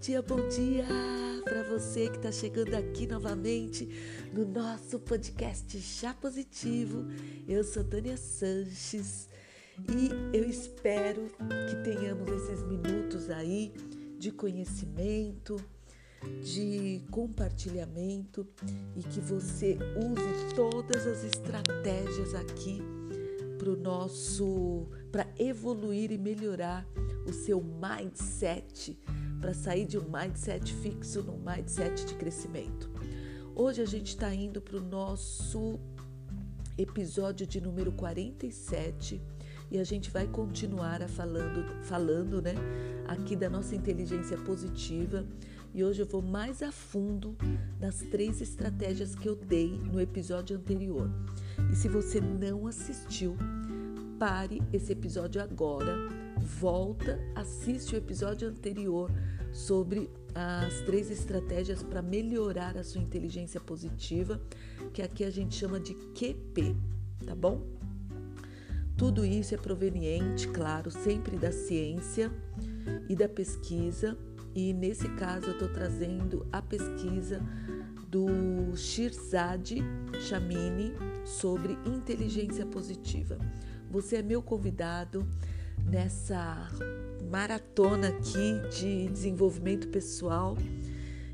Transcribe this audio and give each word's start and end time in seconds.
dia, 0.00 0.22
bom 0.22 0.48
dia 0.48 0.86
para 1.42 1.64
você 1.64 2.08
que 2.08 2.18
está 2.18 2.30
chegando 2.30 2.72
aqui 2.74 3.04
novamente 3.04 3.88
no 4.32 4.46
nosso 4.46 5.00
podcast 5.00 5.76
Já 5.76 6.14
Positivo. 6.14 7.04
Eu 7.48 7.64
sou 7.64 7.82
Tânia 7.82 8.16
Sanches 8.16 9.28
e 9.90 10.36
eu 10.36 10.48
espero 10.48 11.26
que 11.68 11.82
tenhamos 11.82 12.30
esses 12.30 12.62
minutos 12.62 13.28
aí 13.28 13.72
de 14.18 14.30
conhecimento, 14.30 15.56
de 16.44 17.02
compartilhamento 17.10 18.46
e 18.94 19.02
que 19.02 19.18
você 19.18 19.76
use 19.96 20.54
todas 20.54 21.06
as 21.08 21.24
estratégias 21.24 22.34
aqui 22.36 22.80
para 23.58 23.70
o 23.70 23.76
nosso 23.76 24.86
para 25.10 25.26
evoluir 25.38 26.12
e 26.12 26.18
melhorar 26.18 26.86
o 27.26 27.32
seu 27.32 27.60
mindset, 27.60 28.96
para 29.40 29.54
sair 29.54 29.86
de 29.86 29.98
um 29.98 30.04
mindset 30.10 30.72
fixo 30.74 31.22
num 31.22 31.38
mindset 31.38 32.04
de 32.04 32.14
crescimento. 32.14 32.90
Hoje 33.54 33.82
a 33.82 33.86
gente 33.86 34.08
está 34.08 34.32
indo 34.34 34.60
para 34.60 34.76
o 34.76 34.80
nosso 34.80 35.78
episódio 36.76 37.46
de 37.46 37.60
número 37.60 37.90
47 37.92 39.20
e 39.70 39.78
a 39.78 39.84
gente 39.84 40.10
vai 40.10 40.26
continuar 40.26 41.02
a 41.02 41.08
falando, 41.08 41.64
falando 41.82 42.40
né, 42.40 42.54
aqui 43.06 43.36
da 43.36 43.50
nossa 43.50 43.74
inteligência 43.74 44.36
positiva. 44.38 45.26
E 45.74 45.84
hoje 45.84 46.00
eu 46.00 46.06
vou 46.06 46.22
mais 46.22 46.62
a 46.62 46.72
fundo 46.72 47.36
nas 47.78 47.98
três 47.98 48.40
estratégias 48.40 49.14
que 49.14 49.28
eu 49.28 49.36
dei 49.36 49.68
no 49.70 50.00
episódio 50.00 50.56
anterior. 50.56 51.10
E 51.70 51.76
se 51.76 51.88
você 51.88 52.20
não 52.20 52.66
assistiu, 52.66 53.36
pare 54.18 54.62
esse 54.72 54.92
episódio 54.92 55.42
agora, 55.42 55.96
volta, 56.48 57.20
assiste 57.34 57.94
o 57.94 57.98
episódio 57.98 58.48
anterior 58.48 59.10
sobre 59.52 60.10
as 60.34 60.80
três 60.80 61.10
estratégias 61.10 61.82
para 61.82 62.00
melhorar 62.00 62.76
a 62.76 62.82
sua 62.82 63.00
inteligência 63.00 63.60
positiva, 63.60 64.40
que 64.92 65.02
aqui 65.02 65.24
a 65.24 65.30
gente 65.30 65.54
chama 65.54 65.78
de 65.78 65.94
QP, 65.94 66.74
tá 67.26 67.34
bom? 67.34 67.64
Tudo 68.96 69.24
isso 69.24 69.54
é 69.54 69.58
proveniente, 69.58 70.48
claro, 70.48 70.90
sempre 70.90 71.36
da 71.36 71.52
ciência 71.52 72.32
e 73.08 73.14
da 73.14 73.28
pesquisa, 73.28 74.16
e 74.54 74.72
nesse 74.72 75.08
caso 75.10 75.46
eu 75.46 75.52
estou 75.52 75.68
trazendo 75.68 76.46
a 76.50 76.60
pesquisa 76.62 77.40
do 78.08 78.74
Shirzad 78.74 79.76
Chamini 80.18 80.92
sobre 81.24 81.78
inteligência 81.84 82.64
positiva. 82.66 83.38
Você 83.90 84.16
é 84.16 84.22
meu 84.22 84.42
convidado 84.42 85.26
nessa 85.90 86.68
maratona 87.30 88.08
aqui 88.08 88.60
de 88.70 89.08
desenvolvimento 89.08 89.88
pessoal 89.88 90.56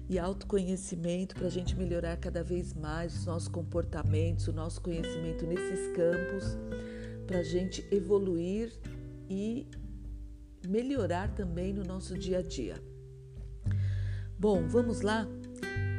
e 0.08 0.19
autoconhecimento 0.19 1.34
para 1.34 1.47
a 1.47 1.50
gente 1.50 1.77
melhorar 1.77 2.16
cada 2.16 2.42
vez 2.42 2.72
mais 2.72 3.16
os 3.16 3.27
nossos 3.27 3.48
comportamentos, 3.48 4.47
o 4.48 4.52
nosso 4.52 4.80
conhecimento 4.80 5.44
nesses 5.47 5.88
campos, 5.97 6.56
para 7.27 7.38
a 7.38 7.42
gente 7.42 7.86
evoluir 7.91 8.72
e 9.28 9.66
melhorar 10.66 11.34
também 11.34 11.72
no 11.72 11.82
nosso 11.82 12.16
dia 12.16 12.38
a 12.38 12.42
dia. 12.42 12.77
Bom, 14.38 14.69
vamos 14.69 15.00
lá? 15.00 15.27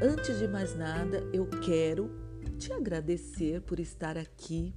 Antes 0.01 0.39
de 0.39 0.47
mais 0.47 0.75
nada, 0.75 1.23
eu 1.33 1.47
quero 1.47 2.11
te 2.57 2.71
agradecer 2.71 3.61
por 3.61 3.79
estar 3.79 4.17
aqui 4.17 4.73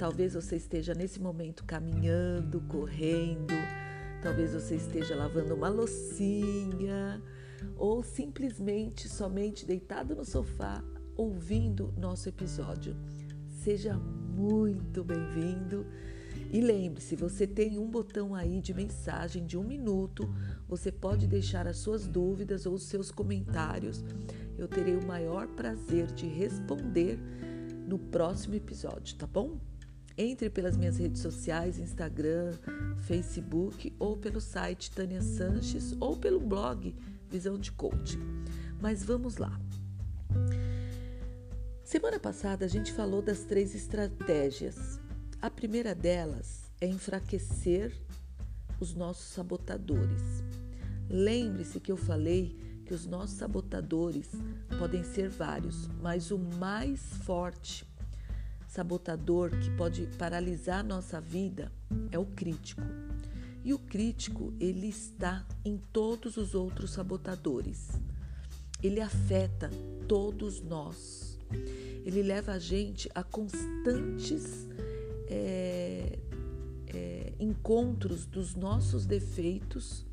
Talvez 0.00 0.32
você 0.32 0.56
esteja 0.56 0.94
nesse 0.94 1.20
momento 1.20 1.62
caminhando, 1.62 2.62
correndo, 2.62 3.52
talvez 4.22 4.54
você 4.54 4.76
esteja 4.76 5.14
lavando 5.14 5.54
uma 5.54 5.68
loucinha 5.68 7.22
ou 7.76 8.02
simplesmente 8.02 9.06
somente 9.06 9.66
deitado 9.66 10.16
no 10.16 10.24
sofá 10.24 10.82
ouvindo 11.14 11.92
nosso 11.98 12.30
episódio. 12.30 12.96
Seja 13.46 13.94
muito 13.94 15.04
bem-vindo. 15.04 15.84
E 16.50 16.62
lembre-se, 16.62 17.14
você 17.14 17.46
tem 17.46 17.76
um 17.76 17.90
botão 17.90 18.34
aí 18.34 18.58
de 18.62 18.72
mensagem 18.72 19.44
de 19.44 19.58
um 19.58 19.62
minuto. 19.62 20.34
Você 20.66 20.90
pode 20.90 21.26
deixar 21.26 21.66
as 21.66 21.76
suas 21.76 22.06
dúvidas 22.06 22.64
ou 22.64 22.72
os 22.72 22.84
seus 22.84 23.10
comentários. 23.10 24.02
Eu 24.56 24.66
terei 24.66 24.96
o 24.96 25.06
maior 25.06 25.46
prazer 25.48 26.06
de 26.06 26.26
responder 26.26 27.18
no 27.86 27.98
próximo 27.98 28.54
episódio, 28.54 29.14
tá 29.16 29.26
bom? 29.26 29.58
Entre 30.20 30.50
pelas 30.50 30.76
minhas 30.76 30.98
redes 30.98 31.22
sociais, 31.22 31.78
Instagram, 31.78 32.52
Facebook 33.06 33.90
ou 33.98 34.18
pelo 34.18 34.38
site 34.38 34.90
Tânia 34.90 35.22
Sanches 35.22 35.96
ou 35.98 36.14
pelo 36.14 36.38
blog 36.38 36.94
Visão 37.30 37.56
de 37.56 37.72
Coaching. 37.72 38.20
Mas 38.82 39.02
vamos 39.02 39.38
lá. 39.38 39.58
Semana 41.82 42.20
passada 42.20 42.66
a 42.66 42.68
gente 42.68 42.92
falou 42.92 43.22
das 43.22 43.44
três 43.44 43.74
estratégias. 43.74 45.00
A 45.40 45.48
primeira 45.48 45.94
delas 45.94 46.70
é 46.82 46.86
enfraquecer 46.86 47.90
os 48.78 48.94
nossos 48.94 49.24
sabotadores. 49.32 50.44
Lembre-se 51.08 51.80
que 51.80 51.90
eu 51.90 51.96
falei 51.96 52.82
que 52.84 52.92
os 52.92 53.06
nossos 53.06 53.38
sabotadores 53.38 54.28
podem 54.78 55.02
ser 55.02 55.30
vários, 55.30 55.88
mas 56.02 56.30
o 56.30 56.38
mais 56.38 57.00
forte 57.24 57.89
sabotador 58.70 59.50
que 59.58 59.68
pode 59.70 60.06
paralisar 60.16 60.84
nossa 60.84 61.20
vida 61.20 61.72
é 62.12 62.18
o 62.18 62.24
crítico. 62.24 62.82
E 63.64 63.74
o 63.74 63.78
crítico, 63.80 64.54
ele 64.60 64.88
está 64.88 65.44
em 65.64 65.76
todos 65.92 66.36
os 66.36 66.54
outros 66.54 66.92
sabotadores. 66.92 67.88
Ele 68.80 69.00
afeta 69.00 69.68
todos 70.06 70.62
nós. 70.62 71.36
Ele 72.06 72.22
leva 72.22 72.52
a 72.52 72.58
gente 72.60 73.10
a 73.12 73.24
constantes 73.24 74.68
é, 75.26 76.18
é, 76.86 77.32
encontros 77.40 78.24
dos 78.24 78.54
nossos 78.54 79.04
defeitos 79.04 80.06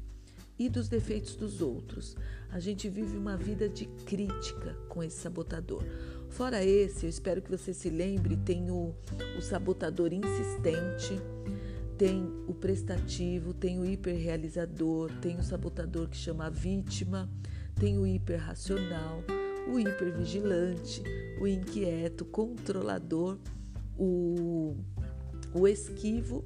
e 0.57 0.67
dos 0.67 0.89
defeitos 0.89 1.35
dos 1.35 1.61
outros. 1.61 2.17
A 2.49 2.59
gente 2.59 2.89
vive 2.89 3.17
uma 3.17 3.35
vida 3.35 3.67
de 3.67 3.85
crítica 4.05 4.75
com 4.87 5.03
esse 5.03 5.17
sabotador. 5.17 5.83
Fora 6.29 6.63
esse, 6.63 7.05
eu 7.05 7.09
espero 7.09 7.41
que 7.41 7.49
você 7.49 7.73
se 7.73 7.89
lembre, 7.89 8.37
tem 8.37 8.69
o, 8.71 8.95
o 9.37 9.41
sabotador 9.41 10.11
insistente, 10.13 11.19
tem 11.97 12.23
o 12.47 12.53
prestativo, 12.53 13.53
tem 13.53 13.79
o 13.79 13.85
hiperrealizador, 13.85 15.11
tem 15.19 15.37
o 15.37 15.43
sabotador 15.43 16.07
que 16.07 16.17
chama 16.17 16.45
a 16.45 16.49
vítima, 16.49 17.29
tem 17.75 17.97
o 17.97 18.05
hiperracional, 18.05 19.23
o 19.71 19.79
hipervigilante, 19.79 21.03
o 21.39 21.47
inquieto, 21.47 22.23
controlador, 22.25 23.37
o, 23.97 24.75
o 25.53 25.67
esquivo 25.67 26.45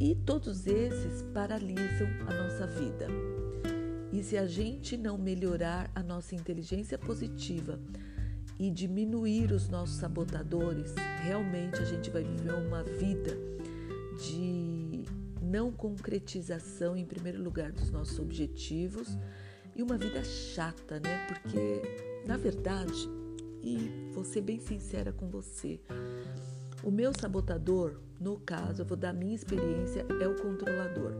e 0.00 0.14
todos 0.14 0.66
esses 0.66 1.22
paralisam 1.34 2.08
a 2.26 2.34
nossa 2.34 2.66
vida. 2.66 3.08
E 4.12 4.22
se 4.22 4.36
a 4.36 4.46
gente 4.46 4.96
não 4.96 5.18
melhorar 5.18 5.90
a 5.94 6.02
nossa 6.02 6.34
inteligência 6.34 6.98
positiva, 6.98 7.78
e 8.58 8.70
diminuir 8.70 9.52
os 9.52 9.68
nossos 9.68 9.96
sabotadores, 9.96 10.92
realmente 11.22 11.76
a 11.76 11.84
gente 11.84 12.10
vai 12.10 12.24
viver 12.24 12.52
uma 12.54 12.82
vida 12.82 13.38
de 14.18 15.04
não 15.40 15.70
concretização, 15.70 16.96
em 16.96 17.04
primeiro 17.04 17.40
lugar, 17.42 17.70
dos 17.70 17.90
nossos 17.90 18.18
objetivos 18.18 19.16
e 19.76 19.82
uma 19.82 19.96
vida 19.96 20.24
chata, 20.24 20.98
né? 20.98 21.26
Porque, 21.28 21.82
na 22.26 22.36
verdade, 22.36 23.08
e 23.62 24.10
vou 24.12 24.24
ser 24.24 24.40
bem 24.40 24.58
sincera 24.58 25.12
com 25.12 25.28
você, 25.28 25.80
o 26.82 26.90
meu 26.90 27.12
sabotador, 27.18 28.00
no 28.20 28.38
caso, 28.40 28.82
eu 28.82 28.86
vou 28.86 28.96
dar 28.96 29.12
minha 29.12 29.34
experiência, 29.34 30.04
é 30.20 30.26
o 30.26 30.34
controlador. 30.42 31.12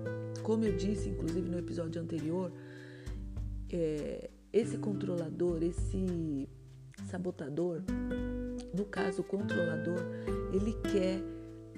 Como 0.43 0.65
eu 0.65 0.77
disse, 0.77 1.09
inclusive 1.09 1.49
no 1.49 1.59
episódio 1.59 2.03
anterior, 2.03 2.53
é, 3.71 4.31
esse 4.53 4.79
controlador, 4.79 5.63
esse 5.63 6.49
sabotador, 7.07 7.83
no 8.75 8.85
caso 8.85 9.23
o 9.23 9.25
controlador, 9.25 9.99
ele 10.53 10.75
quer 10.91 11.23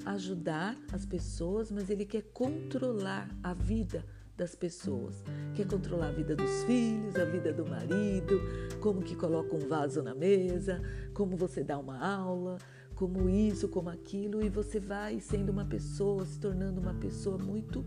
ajudar 0.07 0.77
as 0.93 1.05
pessoas, 1.05 1.71
mas 1.71 1.91
ele 1.91 2.05
quer 2.05 2.23
controlar 2.33 3.29
a 3.43 3.53
vida 3.53 4.05
das 4.37 4.55
pessoas. 4.55 5.23
Quer 5.55 5.67
controlar 5.67 6.09
a 6.09 6.13
vida 6.13 6.35
dos 6.35 6.65
filhos, 6.65 7.17
a 7.17 7.25
vida 7.27 7.53
do 7.53 7.67
marido, 7.69 8.41
como 8.81 9.03
que 9.03 9.15
coloca 9.15 9.55
um 9.55 9.69
vaso 9.69 10.03
na 10.03 10.15
mesa, 10.15 10.81
como 11.13 11.37
você 11.37 11.63
dá 11.63 11.79
uma 11.79 11.99
aula, 11.99 12.57
como 12.95 13.29
isso, 13.29 13.69
como 13.69 13.91
aquilo, 13.91 14.43
e 14.43 14.49
você 14.49 14.81
vai 14.81 15.21
sendo 15.21 15.51
uma 15.51 15.65
pessoa, 15.65 16.25
se 16.25 16.41
tornando 16.41 16.81
uma 16.81 16.95
pessoa 16.95 17.37
muito. 17.37 17.85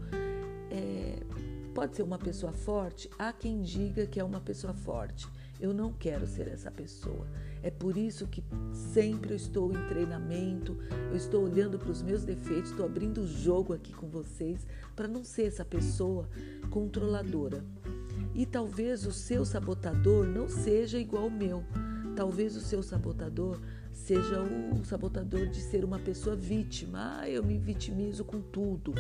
É, 0.69 1.19
pode 1.73 1.95
ser 1.95 2.03
uma 2.03 2.17
pessoa 2.17 2.53
forte, 2.53 3.09
há 3.17 3.33
quem 3.33 3.61
diga 3.61 4.05
que 4.05 4.19
é 4.19 4.23
uma 4.23 4.39
pessoa 4.39 4.73
forte 4.73 5.27
eu 5.63 5.73
não 5.73 5.93
quero 5.93 6.27
ser 6.27 6.49
essa 6.49 6.69
pessoa. 6.69 7.25
É 7.61 7.71
por 7.71 7.95
isso 7.95 8.27
que 8.27 8.43
sempre 8.73 9.31
eu 9.31 9.37
estou 9.37 9.71
em 9.71 9.87
treinamento, 9.87 10.77
eu 11.09 11.15
estou 11.15 11.45
olhando 11.45 11.79
para 11.79 11.89
os 11.89 12.01
meus 12.01 12.25
defeitos, 12.25 12.71
estou 12.71 12.85
abrindo 12.85 13.21
o 13.21 13.27
jogo 13.27 13.73
aqui 13.73 13.93
com 13.93 14.09
vocês 14.09 14.67
para 14.93 15.07
não 15.07 15.23
ser 15.23 15.43
essa 15.43 15.63
pessoa 15.63 16.27
controladora. 16.69 17.63
E 18.35 18.45
talvez 18.45 19.05
o 19.05 19.11
seu 19.13 19.45
sabotador 19.45 20.27
não 20.27 20.49
seja 20.49 20.99
igual 20.99 21.23
ao 21.23 21.29
meu. 21.29 21.63
Talvez 22.13 22.57
o 22.57 22.61
seu 22.61 22.83
sabotador 22.83 23.57
seja 23.93 24.41
o 24.41 24.83
sabotador 24.83 25.47
de 25.47 25.61
ser 25.61 25.85
uma 25.85 25.99
pessoa 25.99 26.35
vítima. 26.35 27.19
Ah, 27.21 27.29
eu 27.29 27.41
me 27.41 27.57
vitimizo 27.57 28.25
com 28.25 28.41
tudo. 28.41 28.93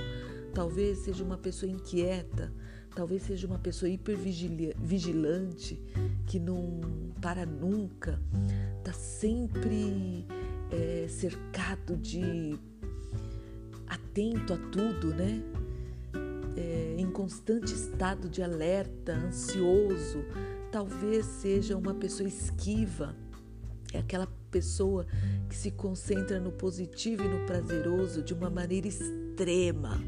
Talvez 0.53 0.99
seja 0.99 1.23
uma 1.23 1.37
pessoa 1.37 1.71
inquieta, 1.71 2.53
talvez 2.95 3.23
seja 3.23 3.47
uma 3.47 3.57
pessoa 3.57 3.89
hipervigilante 3.89 5.81
que 6.27 6.39
não 6.39 6.79
para 7.19 7.45
nunca, 7.45 8.21
está 8.77 8.93
sempre 8.93 10.27
é, 10.71 11.07
cercado 11.09 11.97
de 11.97 12.57
atento 13.87 14.53
a 14.53 14.57
tudo, 14.57 15.13
né? 15.13 15.41
É, 16.55 16.95
em 16.99 17.09
constante 17.09 17.73
estado 17.73 18.29
de 18.29 18.43
alerta, 18.43 19.13
ansioso, 19.13 20.23
talvez 20.71 21.25
seja 21.25 21.75
uma 21.75 21.95
pessoa 21.95 22.29
esquiva, 22.29 23.15
é 23.91 23.97
aquela 23.97 24.27
pessoa 24.51 25.07
que 25.49 25.55
se 25.55 25.71
concentra 25.71 26.39
no 26.39 26.51
positivo 26.51 27.23
e 27.23 27.27
no 27.27 27.43
prazeroso 27.47 28.21
de 28.21 28.35
uma 28.35 28.51
maneira 28.51 28.87
extrema 28.87 29.99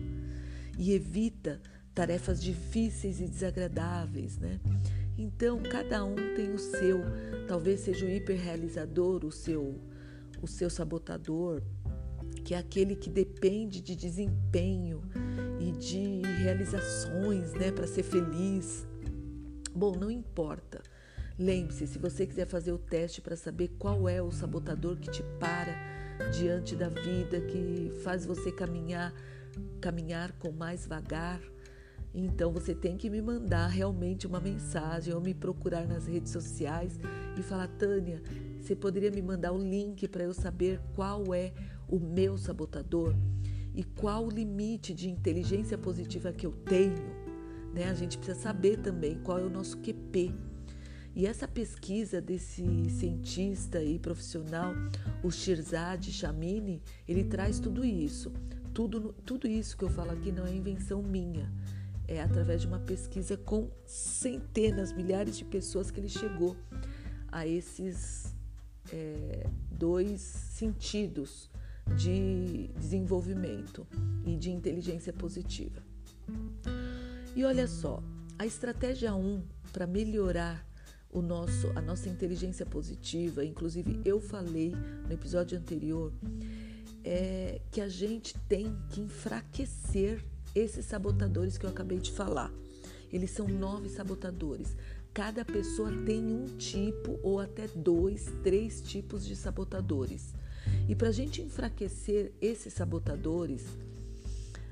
e 0.78 0.94
evita 0.94 1.62
tarefas 1.94 2.42
difíceis 2.42 3.20
e 3.22 3.28
desagradáveis, 3.28 4.38
né? 4.38 4.60
Então, 5.18 5.62
cada 5.64 6.04
um 6.04 6.16
tem 6.36 6.54
o 6.54 6.60
seu, 6.60 7.02
talvez 7.48 7.80
seja 7.80 8.06
o 8.06 8.10
hiperrealizador, 8.10 9.24
o 9.24 9.32
seu 9.32 9.80
o 10.42 10.48
seu 10.48 10.70
sabotador, 10.70 11.62
que 12.44 12.54
é 12.54 12.58
aquele 12.58 12.96
que 12.96 13.10
depende 13.10 13.82
de 13.82 13.96
desempenho 13.96 15.02
e 15.60 15.72
de 15.72 16.22
realizações, 16.44 17.54
né, 17.54 17.72
para 17.72 17.88
ser 17.88 18.04
feliz. 18.04 18.86
Bom, 19.74 19.96
não 19.96 20.12
importa. 20.12 20.82
Lembre-se, 21.38 21.88
se 21.88 21.98
você 21.98 22.26
quiser 22.26 22.48
fazer 22.48 22.72
o 22.72 22.78
teste 22.78 23.22
para 23.22 23.36
saber 23.36 23.70
qual 23.80 24.08
é 24.08 24.22
o 24.22 24.32
sabotador 24.32 24.98
que 24.98 25.10
te 25.10 25.24
para 25.40 25.76
diante 26.32 26.76
da 26.76 26.88
vida, 26.88 27.42
que 27.42 27.92
faz 28.04 28.26
você 28.26 28.52
caminhar, 28.52 29.14
caminhar 29.86 30.32
com 30.40 30.52
mais 30.52 30.88
vagar, 30.88 31.40
então 32.12 32.52
você 32.52 32.74
tem 32.74 32.98
que 32.98 33.08
me 33.08 33.22
mandar 33.22 33.68
realmente 33.68 34.26
uma 34.26 34.40
mensagem 34.40 35.14
ou 35.14 35.22
me 35.22 35.32
procurar 35.32 35.86
nas 35.86 36.08
redes 36.08 36.32
sociais 36.32 37.00
e 37.38 37.44
falar: 37.44 37.68
Tânia, 37.68 38.20
você 38.60 38.76
poderia 38.76 39.12
me 39.12 39.22
mandar 39.22 39.52
o 39.52 39.60
link 39.60 40.08
para 40.08 40.24
eu 40.24 40.34
saber 40.34 40.82
qual 40.96 41.36
é 41.36 41.54
o 41.88 42.00
meu 42.00 42.36
sabotador 42.36 43.16
e 43.76 43.84
qual 43.84 44.26
o 44.26 44.30
limite 44.32 44.92
de 44.92 45.08
inteligência 45.08 45.78
positiva 45.78 46.34
que 46.34 46.48
eu 46.48 46.52
tenho? 46.52 47.06
Né? 47.72 47.88
A 47.88 47.94
gente 47.94 48.18
precisa 48.18 48.40
saber 48.40 48.78
também 48.78 49.20
qual 49.20 49.38
é 49.38 49.44
o 49.44 49.52
nosso 49.52 49.78
QP. 49.78 50.34
E 51.16 51.28
essa 51.28 51.48
pesquisa 51.48 52.20
desse 52.20 52.90
cientista 52.90 53.84
e 53.84 54.00
profissional, 54.00 54.74
o 55.24 55.30
Shirzad 55.30 56.04
Shamini, 56.12 56.82
ele 57.08 57.24
traz 57.24 57.60
tudo 57.60 57.86
isso. 57.86 58.34
Tudo, 58.76 59.16
tudo 59.26 59.48
isso 59.48 59.76
que 59.76 59.84
eu 59.84 59.90
falo 59.90 60.12
aqui 60.12 60.32
não 60.32 60.46
é 60.46 60.54
invenção 60.54 61.02
minha 61.02 61.52
é 62.08 62.22
através 62.22 62.62
de 62.62 62.68
uma 62.68 62.80
pesquisa 62.80 63.36
com 63.38 63.70
centenas, 63.86 64.92
milhares 64.94 65.38
de 65.38 65.46
pessoas 65.46 65.90
que 65.90 66.00
ele 66.00 66.10
chegou 66.10 66.56
a 67.30 67.48
esses 67.48 68.36
é, 68.92 69.48
dois 69.72 70.22
sentidos 70.22 71.50
de 71.96 72.70
desenvolvimento 72.80 73.88
e 74.26 74.36
de 74.36 74.52
inteligência 74.52 75.14
positiva. 75.14 75.82
E 77.36 77.44
olha 77.44 77.68
só, 77.68 78.02
a 78.38 78.46
estratégia 78.46 79.14
1 79.14 79.20
um 79.20 79.44
para 79.72 79.86
melhorar 79.86 80.66
o 81.12 81.22
nosso, 81.22 81.68
a 81.76 81.82
nossa 81.82 82.10
inteligência 82.10 82.66
positiva, 82.66 83.44
inclusive 83.44 84.02
eu 84.04 84.20
falei 84.20 84.74
no 85.06 85.14
episódio 85.14 85.58
anterior, 85.58 86.12
é 87.06 87.62
que 87.70 87.80
a 87.80 87.88
gente 87.88 88.36
tem 88.50 88.76
que 88.90 89.00
enfraquecer 89.00 90.26
esses 90.56 90.86
sabotadores 90.86 91.56
que 91.56 91.66
eu 91.66 91.70
acabei 91.70 92.00
de 92.00 92.12
falar. 92.12 92.52
Eles 93.14 93.30
são 93.30 93.48
nove 93.48 93.88
sabotadores. 93.90 94.76
Cada 95.14 95.46
pessoa 95.46 95.92
tem 96.04 96.26
um 96.26 96.58
tipo 96.58 97.20
ou 97.22 97.40
até 97.40 97.68
dois, 97.68 98.34
três 98.44 98.82
tipos 98.82 99.24
de 99.24 99.36
sabotadores. 99.36 100.34
E 100.90 100.96
para 100.96 101.10
a 101.10 101.12
gente 101.12 101.42
enfraquecer 101.42 102.34
esses 102.42 102.74
sabotadores, 102.74 103.64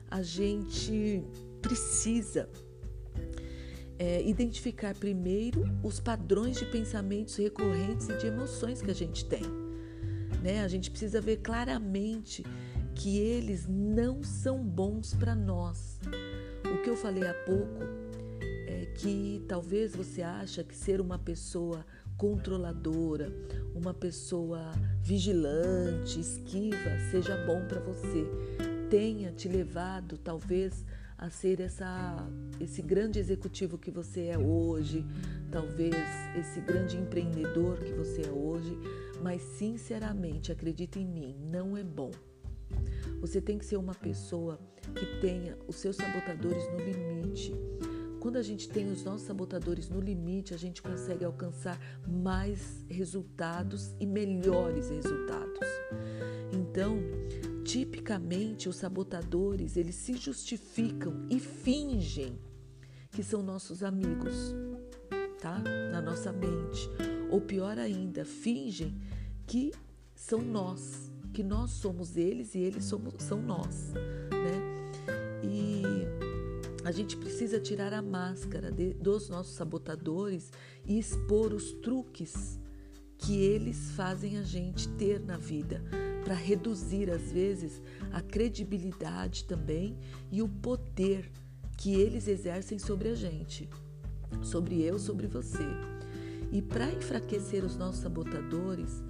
a 0.10 0.24
gente 0.24 1.24
precisa 1.62 2.50
é, 4.00 4.28
identificar 4.28 4.96
primeiro 4.96 5.64
os 5.84 6.00
padrões 6.00 6.58
de 6.58 6.66
pensamentos 6.66 7.36
recorrentes 7.36 8.10
e 8.10 8.18
de 8.18 8.26
emoções 8.26 8.82
que 8.82 8.90
a 8.90 8.96
gente 8.96 9.24
tem. 9.26 9.63
Né? 10.44 10.62
A 10.62 10.68
gente 10.68 10.92
precisa 10.92 11.22
ver 11.22 11.38
claramente 11.38 12.44
que 12.94 13.18
eles 13.18 13.66
não 13.66 14.22
são 14.22 14.62
bons 14.62 15.14
para 15.14 15.34
nós. 15.34 15.98
O 16.66 16.82
que 16.84 16.90
eu 16.90 16.98
falei 16.98 17.26
há 17.26 17.34
pouco 17.34 17.82
é 18.68 18.86
que 18.94 19.42
talvez 19.48 19.96
você 19.96 20.22
acha 20.22 20.62
que 20.62 20.76
ser 20.76 21.00
uma 21.00 21.18
pessoa 21.18 21.86
controladora, 22.18 23.32
uma 23.74 23.94
pessoa 23.94 24.70
vigilante, 25.02 26.20
esquiva, 26.20 27.00
seja 27.10 27.38
bom 27.46 27.66
para 27.66 27.80
você. 27.80 28.26
Tenha 28.90 29.32
te 29.32 29.48
levado 29.48 30.18
talvez 30.18 30.86
a 31.18 31.30
ser 31.30 31.62
essa 31.62 32.18
esse 32.60 32.82
grande 32.82 33.18
executivo 33.18 33.78
que 33.78 33.90
você 33.90 34.26
é 34.26 34.38
hoje, 34.38 35.06
talvez 35.50 35.96
esse 36.38 36.60
grande 36.60 36.98
empreendedor 36.98 37.78
que 37.80 37.94
você 37.94 38.24
é 38.24 38.32
hoje, 38.32 38.78
mas 39.24 39.42
sinceramente, 39.42 40.52
acredite 40.52 41.00
em 41.00 41.08
mim, 41.08 41.36
não 41.50 41.78
é 41.78 41.84
bom. 41.84 42.12
Você 43.22 43.40
tem 43.40 43.58
que 43.58 43.66
ser 43.66 43.78
uma 43.78 43.96
pessoa 43.96 44.60
que 44.94 45.22
tenha 45.22 45.58
os 45.66 45.78
seus 45.78 45.96
sabotadores 45.96 46.64
no 46.74 46.78
limite. 46.78 47.56
Quando 48.20 48.36
a 48.36 48.42
gente 48.42 48.68
tem 48.68 48.92
os 48.92 49.04
nossos 49.04 49.26
sabotadores 49.26 49.90
no 49.90 50.02
limite, 50.02 50.54
a 50.54 50.58
gente 50.58 50.82
consegue 50.82 51.24
alcançar 51.24 51.80
mais 52.06 52.86
resultados 52.90 53.96
e 53.98 54.06
melhores 54.06 54.90
resultados. 54.90 55.68
Então, 56.52 57.00
tipicamente 57.64 58.68
os 58.68 58.76
sabotadores, 58.76 59.78
eles 59.78 59.96
se 59.96 60.14
justificam 60.18 61.26
e 61.30 61.40
fingem 61.40 62.38
que 63.10 63.24
são 63.24 63.42
nossos 63.42 63.84
amigos, 63.84 64.54
tá? 65.40 65.60
Na 65.92 66.02
nossa 66.02 66.32
mente. 66.32 66.90
Ou 67.30 67.42
pior 67.42 67.80
ainda, 67.80 68.24
fingem 68.24 68.96
que 69.46 69.72
são 70.16 70.42
nós 70.42 71.14
que 71.34 71.44
nós 71.44 71.72
somos 71.72 72.16
eles 72.16 72.54
e 72.54 72.60
eles 72.60 72.86
somos, 72.86 73.16
são 73.18 73.42
nós, 73.42 73.92
né? 73.94 74.92
E 75.44 75.84
a 76.86 76.92
gente 76.92 77.18
precisa 77.18 77.60
tirar 77.60 77.92
a 77.92 78.02
máscara 78.02 78.72
de, 78.72 78.94
dos 78.94 79.30
nossos 79.30 79.56
sabotadores 79.56 80.52
e 80.86 81.00
expor 81.00 81.52
os 81.52 81.72
truques 81.74 82.60
que 83.18 83.38
eles 83.38 83.92
fazem 83.92 84.38
a 84.38 84.44
gente 84.44 84.88
ter 84.90 85.20
na 85.20 85.38
vida, 85.38 85.82
para 86.24 86.36
reduzir 86.36 87.10
às 87.10 87.32
vezes 87.32 87.82
a 88.12 88.22
credibilidade 88.22 89.46
também 89.46 89.98
e 90.32 90.42
o 90.42 90.48
poder 90.48 91.32
que 91.78 91.96
eles 91.96 92.28
exercem 92.28 92.78
sobre 92.78 93.10
a 93.10 93.16
gente, 93.16 93.68
sobre 94.42 94.82
eu, 94.82 95.00
sobre 95.00 95.26
você. 95.26 95.66
E 96.52 96.62
para 96.62 96.92
enfraquecer 96.92 97.66
os 97.66 97.76
nossos 97.76 98.02
sabotadores, 98.02 99.02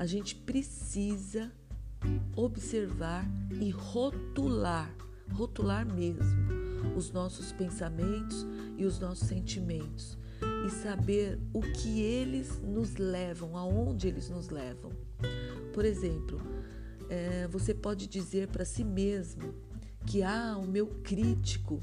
a 0.00 0.06
gente 0.06 0.34
precisa 0.34 1.52
observar 2.34 3.30
e 3.60 3.68
rotular, 3.68 4.90
rotular 5.30 5.86
mesmo, 5.86 6.24
os 6.96 7.10
nossos 7.10 7.52
pensamentos 7.52 8.46
e 8.78 8.86
os 8.86 8.98
nossos 8.98 9.28
sentimentos 9.28 10.16
e 10.66 10.70
saber 10.70 11.38
o 11.52 11.60
que 11.60 12.00
eles 12.00 12.62
nos 12.62 12.96
levam, 12.96 13.58
aonde 13.58 14.08
eles 14.08 14.30
nos 14.30 14.48
levam. 14.48 14.90
Por 15.74 15.84
exemplo, 15.84 16.40
é, 17.10 17.46
você 17.48 17.74
pode 17.74 18.06
dizer 18.06 18.48
para 18.48 18.64
si 18.64 18.82
mesmo 18.82 19.54
que 20.06 20.22
ah, 20.22 20.56
o 20.56 20.66
meu 20.66 20.86
crítico 20.86 21.78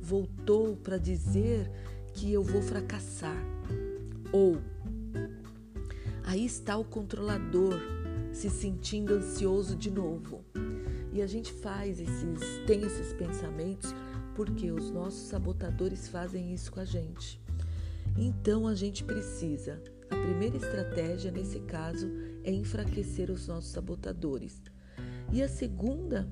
voltou 0.00 0.76
para 0.76 0.98
dizer 0.98 1.68
que 2.14 2.32
eu 2.32 2.44
vou 2.44 2.62
fracassar. 2.62 3.36
Ou 4.32 4.56
aí 6.26 6.44
está 6.44 6.76
o 6.76 6.84
controlador 6.84 7.80
se 8.32 8.50
sentindo 8.50 9.14
ansioso 9.14 9.76
de 9.76 9.90
novo. 9.90 10.44
E 11.12 11.22
a 11.22 11.26
gente 11.26 11.52
faz 11.52 11.98
esses, 11.98 12.66
tem 12.66 12.82
esses 12.82 13.14
pensamentos 13.14 13.94
porque 14.34 14.70
os 14.70 14.90
nossos 14.90 15.28
sabotadores 15.28 16.08
fazem 16.08 16.52
isso 16.52 16.70
com 16.70 16.80
a 16.80 16.84
gente. 16.84 17.40
Então 18.18 18.66
a 18.66 18.74
gente 18.74 19.02
precisa. 19.04 19.80
A 20.10 20.16
primeira 20.16 20.56
estratégia 20.56 21.30
nesse 21.30 21.60
caso 21.60 22.10
é 22.44 22.50
enfraquecer 22.50 23.30
os 23.30 23.46
nossos 23.46 23.70
sabotadores. 23.70 24.60
E 25.32 25.42
a 25.42 25.48
segunda 25.48 26.28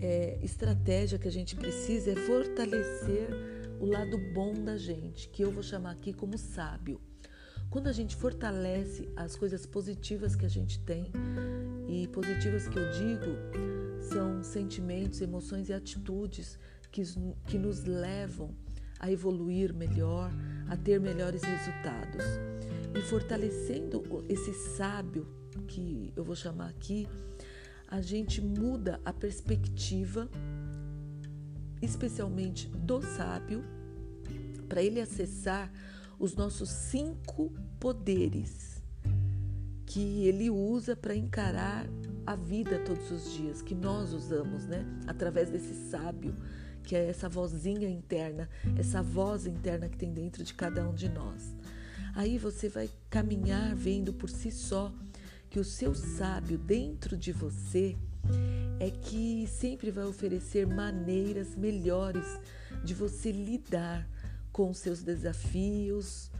é, 0.00 0.38
estratégia 0.42 1.18
que 1.18 1.28
a 1.28 1.32
gente 1.32 1.56
precisa 1.56 2.12
é 2.12 2.16
fortalecer 2.16 3.28
o 3.80 3.86
lado 3.86 4.16
bom 4.32 4.54
da 4.54 4.76
gente, 4.76 5.28
que 5.28 5.42
eu 5.42 5.50
vou 5.50 5.62
chamar 5.62 5.92
aqui 5.92 6.12
como 6.12 6.38
sábio. 6.38 7.00
Quando 7.70 7.88
a 7.88 7.92
gente 7.92 8.14
fortalece 8.14 9.08
as 9.16 9.36
coisas 9.36 9.66
positivas 9.66 10.36
que 10.36 10.46
a 10.46 10.48
gente 10.48 10.78
tem, 10.80 11.10
e 11.88 12.08
positivas 12.08 12.66
que 12.68 12.78
eu 12.78 12.90
digo 12.92 13.36
são 14.00 14.42
sentimentos, 14.42 15.20
emoções 15.20 15.68
e 15.68 15.72
atitudes 15.72 16.58
que, 16.90 17.02
que 17.46 17.58
nos 17.58 17.84
levam 17.84 18.54
a 18.98 19.10
evoluir 19.10 19.74
melhor, 19.74 20.30
a 20.68 20.76
ter 20.76 21.00
melhores 21.00 21.42
resultados. 21.42 22.24
E 22.94 23.00
fortalecendo 23.02 24.02
esse 24.28 24.52
sábio, 24.76 25.26
que 25.66 26.12
eu 26.16 26.24
vou 26.24 26.36
chamar 26.36 26.68
aqui, 26.68 27.08
a 27.88 28.00
gente 28.00 28.40
muda 28.40 29.00
a 29.04 29.12
perspectiva, 29.12 30.28
especialmente 31.82 32.68
do 32.68 33.02
sábio, 33.02 33.62
para 34.68 34.82
ele 34.82 35.00
acessar 35.00 35.72
os 36.24 36.34
nossos 36.34 36.70
cinco 36.70 37.52
poderes 37.78 38.82
que 39.84 40.26
ele 40.26 40.48
usa 40.48 40.96
para 40.96 41.14
encarar 41.14 41.86
a 42.26 42.34
vida 42.34 42.78
todos 42.78 43.10
os 43.10 43.34
dias, 43.34 43.60
que 43.60 43.74
nós 43.74 44.14
usamos, 44.14 44.66
né? 44.66 44.86
Através 45.06 45.50
desse 45.50 45.90
sábio, 45.90 46.34
que 46.82 46.96
é 46.96 47.10
essa 47.10 47.28
vozinha 47.28 47.90
interna, 47.90 48.48
essa 48.78 49.02
voz 49.02 49.46
interna 49.46 49.86
que 49.86 49.98
tem 49.98 50.14
dentro 50.14 50.42
de 50.42 50.54
cada 50.54 50.88
um 50.88 50.94
de 50.94 51.10
nós. 51.10 51.54
Aí 52.14 52.38
você 52.38 52.70
vai 52.70 52.88
caminhar 53.10 53.76
vendo 53.76 54.14
por 54.14 54.30
si 54.30 54.50
só 54.50 54.90
que 55.50 55.60
o 55.60 55.64
seu 55.64 55.94
sábio 55.94 56.56
dentro 56.56 57.18
de 57.18 57.32
você 57.32 57.98
é 58.80 58.90
que 58.90 59.46
sempre 59.46 59.90
vai 59.90 60.06
oferecer 60.06 60.66
maneiras 60.66 61.54
melhores 61.54 62.40
de 62.82 62.94
você 62.94 63.30
lidar 63.30 64.08
com 64.54 64.72
seus 64.72 65.02
desafios, 65.02 66.30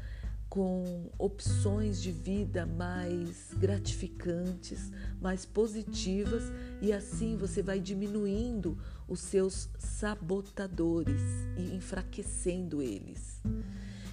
com 0.48 1.10
opções 1.18 2.00
de 2.00 2.12
vida 2.12 2.64
mais 2.64 3.52
gratificantes, 3.54 4.92
mais 5.20 5.44
positivas, 5.44 6.44
e 6.80 6.92
assim 6.92 7.36
você 7.36 7.60
vai 7.60 7.80
diminuindo 7.80 8.78
os 9.08 9.18
seus 9.18 9.68
sabotadores 9.80 11.20
e 11.58 11.74
enfraquecendo 11.74 12.80
eles. 12.80 13.42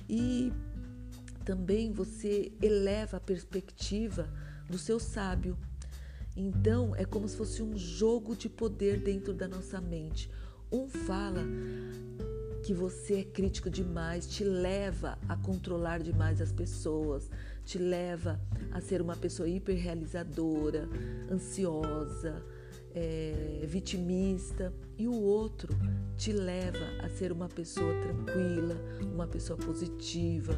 E 0.09 0.51
também 1.45 1.93
você 1.93 2.51
eleva 2.59 3.17
a 3.17 3.21
perspectiva 3.21 4.27
do 4.67 4.79
seu 4.79 4.99
sábio. 4.99 5.55
Então 6.35 6.95
é 6.95 7.05
como 7.05 7.29
se 7.29 7.37
fosse 7.37 7.61
um 7.61 7.77
jogo 7.77 8.35
de 8.35 8.49
poder 8.49 8.99
dentro 8.99 9.31
da 9.31 9.47
nossa 9.47 9.79
mente. 9.79 10.27
Um 10.71 10.89
fala 10.89 11.45
que 12.63 12.73
você 12.73 13.19
é 13.19 13.23
crítico 13.23 13.69
demais, 13.69 14.27
te 14.27 14.43
leva 14.43 15.17
a 15.27 15.35
controlar 15.35 15.99
demais 15.99 16.39
as 16.41 16.51
pessoas, 16.51 17.29
te 17.65 17.77
leva 17.77 18.39
a 18.71 18.79
ser 18.79 19.01
uma 19.01 19.15
pessoa 19.15 19.49
hiperrealizadora, 19.49 20.87
ansiosa, 21.31 22.43
é, 22.93 23.63
vitimista, 23.67 24.73
e 24.97 25.07
o 25.07 25.13
outro 25.13 25.75
te 26.17 26.31
leva 26.31 26.85
a 27.03 27.09
ser 27.09 27.31
uma 27.31 27.47
pessoa 27.47 27.93
tranquila, 28.01 28.75
uma 29.01 29.27
pessoa 29.27 29.57
positiva, 29.57 30.53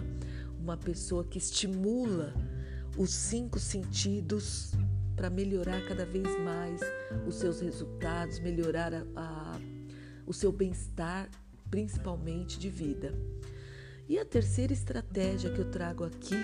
uma 0.59 0.75
pessoa 0.75 1.23
que 1.23 1.37
estimula 1.37 2.33
os 2.97 3.11
cinco 3.11 3.59
sentidos 3.59 4.73
para 5.15 5.29
melhorar 5.29 5.85
cada 5.87 6.05
vez 6.05 6.27
mais 6.41 6.81
os 7.27 7.35
seus 7.35 7.61
resultados, 7.61 8.39
melhorar 8.39 8.93
a, 8.93 9.05
a, 9.15 9.59
o 10.25 10.33
seu 10.33 10.51
bem-estar, 10.51 11.29
principalmente 11.73 12.59
de 12.59 12.69
vida. 12.69 13.15
E 14.07 14.19
a 14.19 14.23
terceira 14.23 14.71
estratégia 14.71 15.51
que 15.51 15.57
eu 15.57 15.71
trago 15.71 16.03
aqui, 16.03 16.35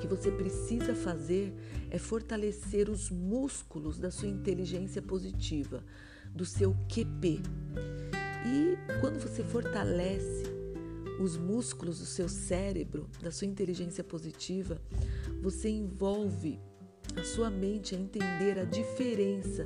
que 0.00 0.08
você 0.08 0.28
precisa 0.28 0.92
fazer, 0.92 1.54
é 1.88 1.98
fortalecer 1.98 2.90
os 2.90 3.10
músculos 3.10 3.96
da 3.96 4.10
sua 4.10 4.26
inteligência 4.26 5.00
positiva, 5.00 5.84
do 6.34 6.44
seu 6.44 6.74
QP. 6.88 7.42
E 8.44 9.00
quando 9.00 9.20
você 9.20 9.44
fortalece 9.44 10.42
os 11.20 11.36
músculos 11.36 12.00
do 12.00 12.06
seu 12.06 12.28
cérebro, 12.28 13.08
da 13.22 13.30
sua 13.30 13.46
inteligência 13.46 14.02
positiva, 14.02 14.82
você 15.40 15.68
envolve 15.68 16.58
a 17.16 17.22
sua 17.22 17.50
mente 17.50 17.94
a 17.94 17.98
entender 18.00 18.58
a 18.58 18.64
diferença 18.64 19.64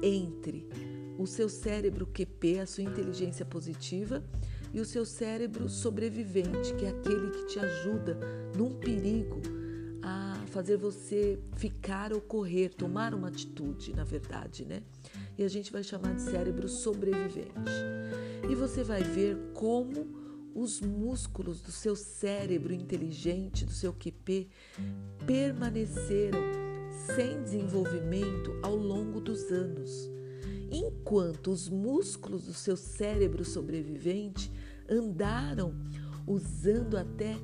entre 0.00 0.68
o 1.18 1.26
seu 1.26 1.48
cérebro 1.48 2.06
QP, 2.06 2.60
a 2.60 2.66
sua 2.66 2.84
inteligência 2.84 3.44
positiva, 3.44 4.22
e 4.72 4.80
o 4.80 4.84
seu 4.84 5.04
cérebro 5.04 5.68
sobrevivente, 5.68 6.74
que 6.74 6.84
é 6.84 6.88
aquele 6.88 7.30
que 7.30 7.46
te 7.46 7.58
ajuda 7.60 8.18
num 8.56 8.74
perigo 8.74 9.40
a 10.02 10.42
fazer 10.48 10.76
você 10.76 11.38
ficar 11.56 12.12
ou 12.12 12.20
correr, 12.20 12.70
tomar 12.70 13.14
uma 13.14 13.28
atitude, 13.28 13.94
na 13.94 14.04
verdade, 14.04 14.64
né? 14.64 14.82
E 15.38 15.44
a 15.44 15.48
gente 15.48 15.72
vai 15.72 15.82
chamar 15.82 16.14
de 16.14 16.22
cérebro 16.22 16.68
sobrevivente. 16.68 17.52
E 18.50 18.54
você 18.54 18.82
vai 18.82 19.02
ver 19.02 19.36
como 19.54 20.24
os 20.54 20.80
músculos 20.80 21.60
do 21.60 21.72
seu 21.72 21.96
cérebro 21.96 22.72
inteligente, 22.72 23.64
do 23.64 23.72
seu 23.72 23.92
QP, 23.92 24.48
permaneceram 25.26 26.40
sem 27.14 27.42
desenvolvimento 27.42 28.54
ao 28.62 28.76
longo 28.76 29.20
dos 29.20 29.50
anos, 29.50 30.10
enquanto 30.74 31.50
os 31.50 31.68
músculos 31.68 32.44
do 32.44 32.52
seu 32.52 32.76
cérebro 32.76 33.44
sobrevivente 33.44 34.50
andaram 34.88 35.74
usando 36.26 36.96
até 36.96 37.36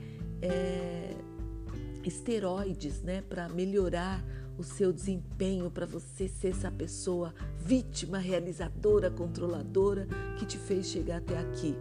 é, 0.42 1.14
esteroides 2.04 3.02
né, 3.02 3.22
para 3.22 3.48
melhorar 3.48 4.24
o 4.58 4.62
seu 4.64 4.92
desempenho, 4.92 5.70
para 5.70 5.86
você 5.86 6.28
ser 6.28 6.48
essa 6.48 6.70
pessoa 6.70 7.34
vítima, 7.58 8.18
realizadora, 8.18 9.10
controladora 9.10 10.06
que 10.38 10.44
te 10.44 10.58
fez 10.58 10.86
chegar 10.86 11.18
até 11.18 11.38
aqui. 11.38 11.74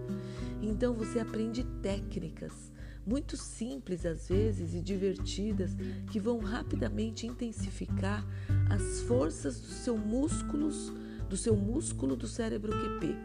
Então 0.62 0.94
você 0.94 1.20
aprende 1.20 1.64
técnicas 1.82 2.70
muito 3.06 3.36
simples 3.36 4.06
às 4.06 4.28
vezes 4.28 4.76
e 4.76 4.82
divertidas 4.82 5.72
que 6.12 6.20
vão 6.20 6.40
rapidamente 6.40 7.26
intensificar 7.26 8.24
as 8.70 9.02
forças 9.02 9.60
dos 9.60 9.74
seus 9.78 10.00
músculos, 10.00 10.94
do 11.30 11.38
seu 11.38 11.56
músculo 11.56 12.16
do 12.16 12.28
cérebro 12.28 12.72
QP. 12.72 13.16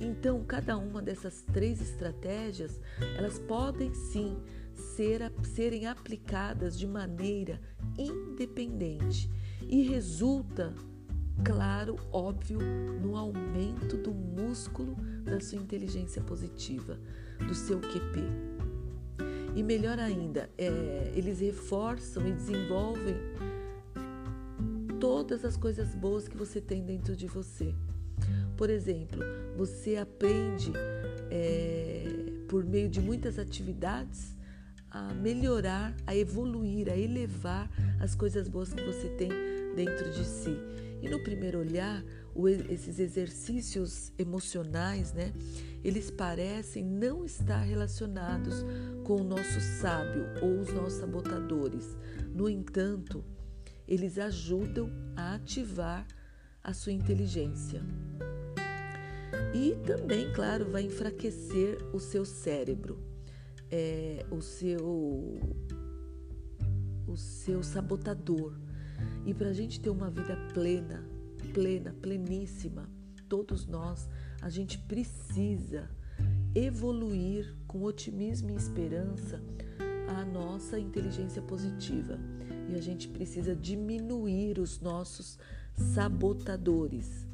Então, 0.00 0.44
cada 0.44 0.78
uma 0.78 1.02
dessas 1.02 1.42
três 1.52 1.82
estratégias, 1.82 2.80
elas 3.16 3.38
podem 3.40 3.92
sim 3.92 4.38
ser, 4.72 5.32
serem 5.42 5.86
aplicadas 5.86 6.78
de 6.78 6.86
maneira 6.86 7.60
independente 7.98 9.28
e 9.68 9.82
resulta 9.82 10.72
claro, 11.44 11.96
óbvio, 12.12 12.58
no 13.02 13.16
aumento 13.16 13.96
do 13.96 14.12
músculo 14.12 14.96
da 15.24 15.40
sua 15.40 15.58
inteligência 15.58 16.22
positiva, 16.22 16.98
do 17.46 17.54
seu 17.54 17.80
QP. 17.80 18.20
E 19.54 19.62
melhor 19.62 19.98
ainda, 19.98 20.48
é, 20.56 21.12
eles 21.14 21.40
reforçam 21.40 22.26
e 22.26 22.32
desenvolvem 22.32 23.16
todas 25.28 25.44
as 25.44 25.58
coisas 25.58 25.94
boas 25.94 26.26
que 26.26 26.38
você 26.38 26.58
tem 26.58 26.82
dentro 26.82 27.14
de 27.14 27.26
você. 27.26 27.74
Por 28.56 28.70
exemplo, 28.70 29.20
você 29.58 29.96
aprende 29.96 30.72
é, 31.30 32.02
por 32.48 32.64
meio 32.64 32.88
de 32.88 32.98
muitas 32.98 33.38
atividades 33.38 34.34
a 34.90 35.12
melhorar, 35.12 35.94
a 36.06 36.16
evoluir, 36.16 36.90
a 36.90 36.96
elevar 36.96 37.70
as 38.00 38.14
coisas 38.14 38.48
boas 38.48 38.72
que 38.72 38.82
você 38.82 39.10
tem 39.10 39.28
dentro 39.76 40.10
de 40.10 40.24
si. 40.24 40.56
E 41.02 41.10
no 41.10 41.22
primeiro 41.22 41.58
olhar, 41.58 42.02
esses 42.70 42.98
exercícios 42.98 44.10
emocionais, 44.18 45.12
né, 45.12 45.34
eles 45.84 46.10
parecem 46.10 46.82
não 46.82 47.22
estar 47.22 47.60
relacionados 47.60 48.64
com 49.04 49.16
o 49.16 49.24
nosso 49.24 49.60
sábio 49.60 50.24
ou 50.40 50.58
os 50.58 50.72
nossos 50.72 51.00
sabotadores. 51.00 51.98
No 52.34 52.48
entanto, 52.48 53.22
eles 53.88 54.18
ajudam 54.18 54.90
a 55.16 55.34
ativar 55.34 56.06
a 56.62 56.72
sua 56.74 56.92
inteligência. 56.92 57.82
E 59.54 59.74
também, 59.86 60.32
claro, 60.32 60.70
vai 60.70 60.82
enfraquecer 60.82 61.78
o 61.94 61.98
seu 61.98 62.24
cérebro, 62.24 63.02
é, 63.70 64.24
o 64.30 64.40
seu 64.40 65.40
o 67.06 67.16
seu 67.16 67.62
sabotador 67.62 68.54
e 69.24 69.32
para 69.32 69.48
a 69.48 69.52
gente 69.52 69.80
ter 69.80 69.90
uma 69.90 70.10
vida 70.10 70.36
plena, 70.52 71.04
plena, 71.54 71.94
pleníssima, 72.02 72.88
todos 73.28 73.66
nós, 73.66 74.08
a 74.40 74.48
gente 74.48 74.78
precisa 74.78 75.88
evoluir 76.54 77.54
com 77.66 77.82
otimismo 77.82 78.50
e 78.50 78.56
esperança 78.56 79.42
a 80.08 80.24
nossa 80.24 80.78
inteligência 80.78 81.42
positiva. 81.42 82.18
E 82.68 82.74
a 82.74 82.80
gente 82.80 83.08
precisa 83.08 83.54
diminuir 83.54 84.58
os 84.58 84.80
nossos 84.80 85.38
sabotadores. 85.94 87.26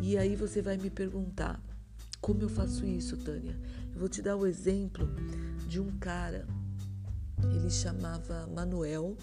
E 0.00 0.16
aí 0.16 0.36
você 0.36 0.60
vai 0.60 0.76
me 0.76 0.90
perguntar: 0.90 1.62
como 2.20 2.42
eu 2.42 2.48
faço 2.48 2.84
isso, 2.84 3.16
Tânia? 3.16 3.58
Eu 3.92 4.00
vou 4.00 4.08
te 4.08 4.20
dar 4.20 4.36
o 4.36 4.46
exemplo 4.46 5.08
de 5.66 5.80
um 5.80 5.90
cara, 5.98 6.46
ele 7.54 7.70
chamava 7.70 8.46
Manuel, 8.46 9.16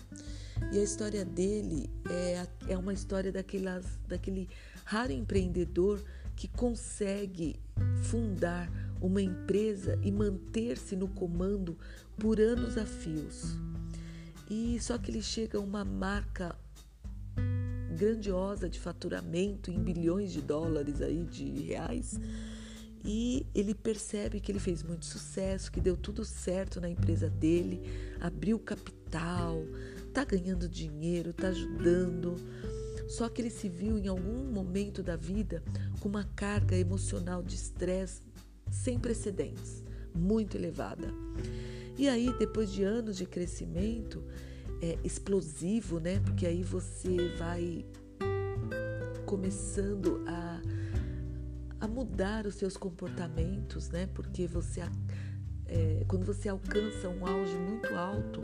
e 0.72 0.80
a 0.80 0.84
história 0.84 1.24
dele 1.24 1.90
é, 2.10 2.48
é 2.68 2.78
uma 2.78 2.94
história 2.94 3.32
daquelas, 3.32 3.86
daquele 4.08 4.50
raro 4.84 5.12
empreendedor 5.12 6.04
que 6.36 6.48
consegue 6.48 7.60
fundar 8.04 8.70
uma 9.02 9.22
empresa 9.22 10.00
e 10.02 10.12
manter-se 10.12 10.96
no 10.96 11.08
comando 11.08 11.78
por 12.18 12.40
anos 12.40 12.78
a 12.78 12.86
fios. 12.86 13.58
E 14.50 14.80
só 14.80 14.98
que 14.98 15.12
ele 15.12 15.22
chega 15.22 15.58
a 15.58 15.62
uma 15.62 15.84
marca 15.84 16.56
grandiosa 17.96 18.70
de 18.70 18.80
faturamento 18.80 19.72
em 19.72 19.82
bilhões 19.82 20.32
de 20.32 20.42
dólares 20.42 21.02
aí 21.02 21.24
de 21.24 21.62
reais. 21.62 22.20
E 23.04 23.46
ele 23.54 23.74
percebe 23.74 24.40
que 24.40 24.52
ele 24.52 24.60
fez 24.60 24.84
muito 24.84 25.06
sucesso, 25.06 25.72
que 25.72 25.80
deu 25.80 25.96
tudo 25.96 26.26
certo 26.26 26.82
na 26.82 26.90
empresa 26.90 27.30
dele, 27.30 27.82
abriu 28.20 28.60
capital, 28.60 29.64
tá 30.14 30.26
ganhando 30.26 30.68
dinheiro, 30.68 31.32
tá 31.32 31.50
ajudando. 31.50 32.36
Só 33.08 33.30
que 33.30 33.42
ele 33.42 33.52
se 33.52 33.70
viu 33.70 33.98
em 33.98 34.08
algum 34.08 34.52
momento 34.52 35.04
da 35.04 35.16
vida 35.16 35.64
com 36.00 36.10
uma 36.10 36.24
carga 36.36 36.76
emocional 36.76 37.44
de 37.44 37.56
estresse 37.56 38.22
sem 38.72 39.00
precedentes, 39.00 39.84
muito 40.14 40.58
elevada. 40.58 41.08
E 41.98 42.10
aí, 42.10 42.34
depois 42.38 42.72
de 42.72 42.84
anos 42.84 43.16
de 43.16 43.26
crescimento 43.26 44.24
é, 44.82 44.98
explosivo, 45.04 46.00
né? 46.00 46.20
Porque 46.20 46.46
aí 46.46 46.62
você 46.62 47.30
vai 47.38 47.86
começando 49.26 50.24
a, 50.28 50.62
a 51.80 51.88
mudar 51.88 52.46
os 52.46 52.56
seus 52.56 52.78
comportamentos, 52.78 53.90
né? 53.90 54.08
Porque 54.14 54.46
você, 54.46 54.82
é, 55.68 56.04
quando 56.08 56.26
você 56.26 56.50
alcança 56.50 57.10
um 57.10 57.26
auge 57.26 57.56
muito 57.56 57.96
alto 57.96 58.42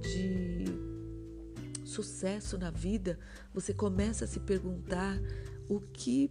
de 0.00 0.64
sucesso 1.84 2.58
na 2.58 2.70
vida, 2.70 3.18
você 3.54 3.72
começa 3.72 4.24
a 4.24 4.28
se 4.28 4.40
perguntar 4.40 5.18
o 5.68 5.80
que 5.80 6.30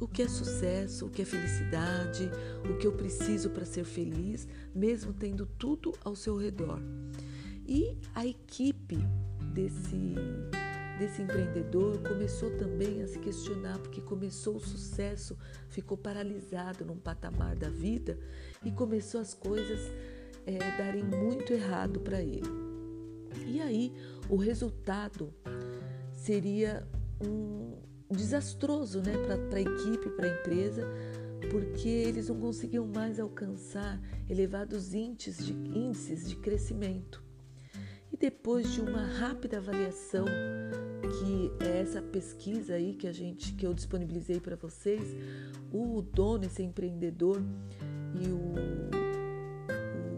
o 0.00 0.08
que 0.08 0.22
é 0.22 0.28
sucesso, 0.28 1.06
o 1.06 1.10
que 1.10 1.22
é 1.22 1.24
felicidade, 1.24 2.30
o 2.68 2.76
que 2.76 2.86
eu 2.86 2.92
preciso 2.92 3.50
para 3.50 3.64
ser 3.64 3.84
feliz, 3.84 4.48
mesmo 4.74 5.12
tendo 5.12 5.46
tudo 5.46 5.92
ao 6.04 6.16
seu 6.16 6.36
redor. 6.36 6.80
E 7.66 7.96
a 8.14 8.26
equipe 8.26 8.98
desse 9.52 10.14
desse 10.98 11.22
empreendedor 11.22 11.98
começou 12.02 12.56
também 12.56 13.02
a 13.02 13.06
se 13.08 13.18
questionar, 13.18 13.78
porque 13.78 14.00
começou 14.00 14.56
o 14.56 14.60
sucesso, 14.60 15.36
ficou 15.68 15.96
paralisado 15.96 16.84
num 16.84 16.96
patamar 16.96 17.56
da 17.56 17.68
vida 17.68 18.18
e 18.64 18.70
começou 18.70 19.20
as 19.20 19.34
coisas 19.34 19.80
é, 20.46 20.58
darem 20.78 21.02
muito 21.02 21.52
errado 21.52 22.00
para 22.00 22.22
ele. 22.22 22.48
E 23.46 23.60
aí 23.60 23.92
o 24.28 24.36
resultado 24.36 25.34
seria 26.12 26.86
um, 27.20 27.76
desastroso 28.10 29.00
né, 29.00 29.12
para 29.48 29.58
a 29.58 29.62
equipe, 29.62 30.10
para 30.10 30.26
a 30.26 30.40
empresa, 30.40 30.86
porque 31.50 31.88
eles 31.88 32.28
não 32.28 32.38
conseguiam 32.38 32.86
mais 32.86 33.18
alcançar 33.18 34.00
elevados 34.28 34.94
índices 34.94 35.46
de, 35.46 35.52
índices 35.52 36.28
de 36.28 36.36
crescimento. 36.36 37.22
E 38.12 38.16
depois 38.16 38.72
de 38.72 38.80
uma 38.80 39.04
rápida 39.04 39.58
avaliação, 39.58 40.24
que 41.02 41.64
é 41.64 41.80
essa 41.80 42.00
pesquisa 42.00 42.74
aí 42.74 42.94
que 42.94 43.06
a 43.06 43.12
gente 43.12 43.52
que 43.54 43.66
eu 43.66 43.74
disponibilizei 43.74 44.40
para 44.40 44.56
vocês, 44.56 45.02
o 45.72 46.00
dono, 46.00 46.44
esse 46.44 46.62
empreendedor 46.62 47.42
e 48.14 48.28
o, 48.28 48.54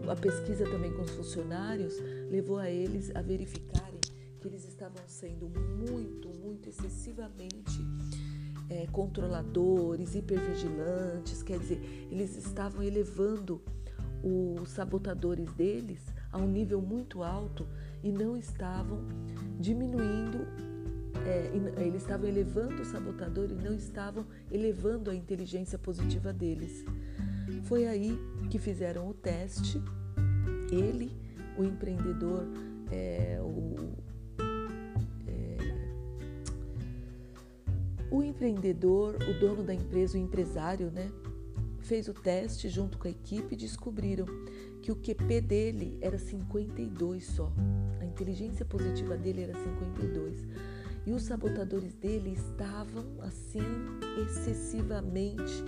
a 0.09 0.15
pesquisa 0.15 0.63
também 0.65 0.93
com 0.93 1.01
os 1.01 1.11
funcionários 1.11 1.95
levou 2.29 2.59
a 2.59 2.69
eles 2.69 3.13
a 3.15 3.21
verificarem 3.21 3.99
que 4.39 4.47
eles 4.47 4.67
estavam 4.67 5.03
sendo 5.07 5.49
muito, 5.49 6.26
muito 6.47 6.69
excessivamente 6.69 7.85
é, 8.69 8.87
controladores, 8.87 10.15
hipervigilantes, 10.15 11.43
quer 11.43 11.59
dizer, 11.59 12.07
eles 12.09 12.37
estavam 12.37 12.81
elevando 12.81 13.61
os 14.23 14.69
sabotadores 14.69 15.51
deles 15.53 16.01
a 16.31 16.37
um 16.37 16.47
nível 16.47 16.81
muito 16.81 17.21
alto 17.21 17.67
e 18.01 18.11
não 18.11 18.37
estavam 18.37 18.99
diminuindo, 19.59 20.39
é, 21.25 21.51
eles 21.83 22.01
estavam 22.01 22.27
elevando 22.27 22.81
o 22.81 22.85
sabotador 22.85 23.49
e 23.51 23.55
não 23.55 23.73
estavam 23.73 24.25
elevando 24.49 25.09
a 25.09 25.15
inteligência 25.15 25.77
positiva 25.77 26.31
deles. 26.31 26.85
Foi 27.63 27.85
aí 27.85 28.17
que 28.49 28.57
fizeram 28.57 29.09
o 29.09 29.13
teste, 29.13 29.81
ele, 30.71 31.11
o 31.57 31.63
empreendedor, 31.63 32.45
é, 32.91 33.39
o, 33.41 34.06
O 38.17 38.23
empreendedor, 38.23 39.15
o 39.29 39.39
dono 39.39 39.61
da 39.61 39.75
empresa, 39.75 40.17
o 40.17 40.19
empresário, 40.19 40.89
né, 40.89 41.11
fez 41.81 42.07
o 42.07 42.13
teste 42.15 42.67
junto 42.67 42.97
com 42.97 43.07
a 43.07 43.11
equipe 43.11 43.53
e 43.53 43.55
descobriram 43.55 44.25
que 44.81 44.91
o 44.91 44.95
QP 44.95 45.39
dele 45.39 45.99
era 46.01 46.17
52 46.17 47.23
só. 47.23 47.53
A 48.01 48.05
inteligência 48.05 48.65
positiva 48.65 49.15
dele 49.15 49.43
era 49.43 49.53
52. 49.53 50.47
E 51.05 51.11
os 51.11 51.21
sabotadores 51.21 51.93
dele 51.93 52.31
estavam 52.31 53.05
assim 53.21 53.61
excessivamente 54.25 55.63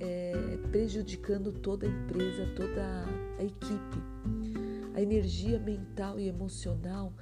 é, 0.00 0.58
prejudicando 0.70 1.50
toda 1.50 1.86
a 1.86 1.88
empresa, 1.88 2.46
toda 2.54 3.06
a 3.38 3.42
equipe. 3.42 4.02
A 4.92 5.00
energia 5.00 5.58
mental 5.58 6.20
e 6.20 6.28
emocional 6.28 7.14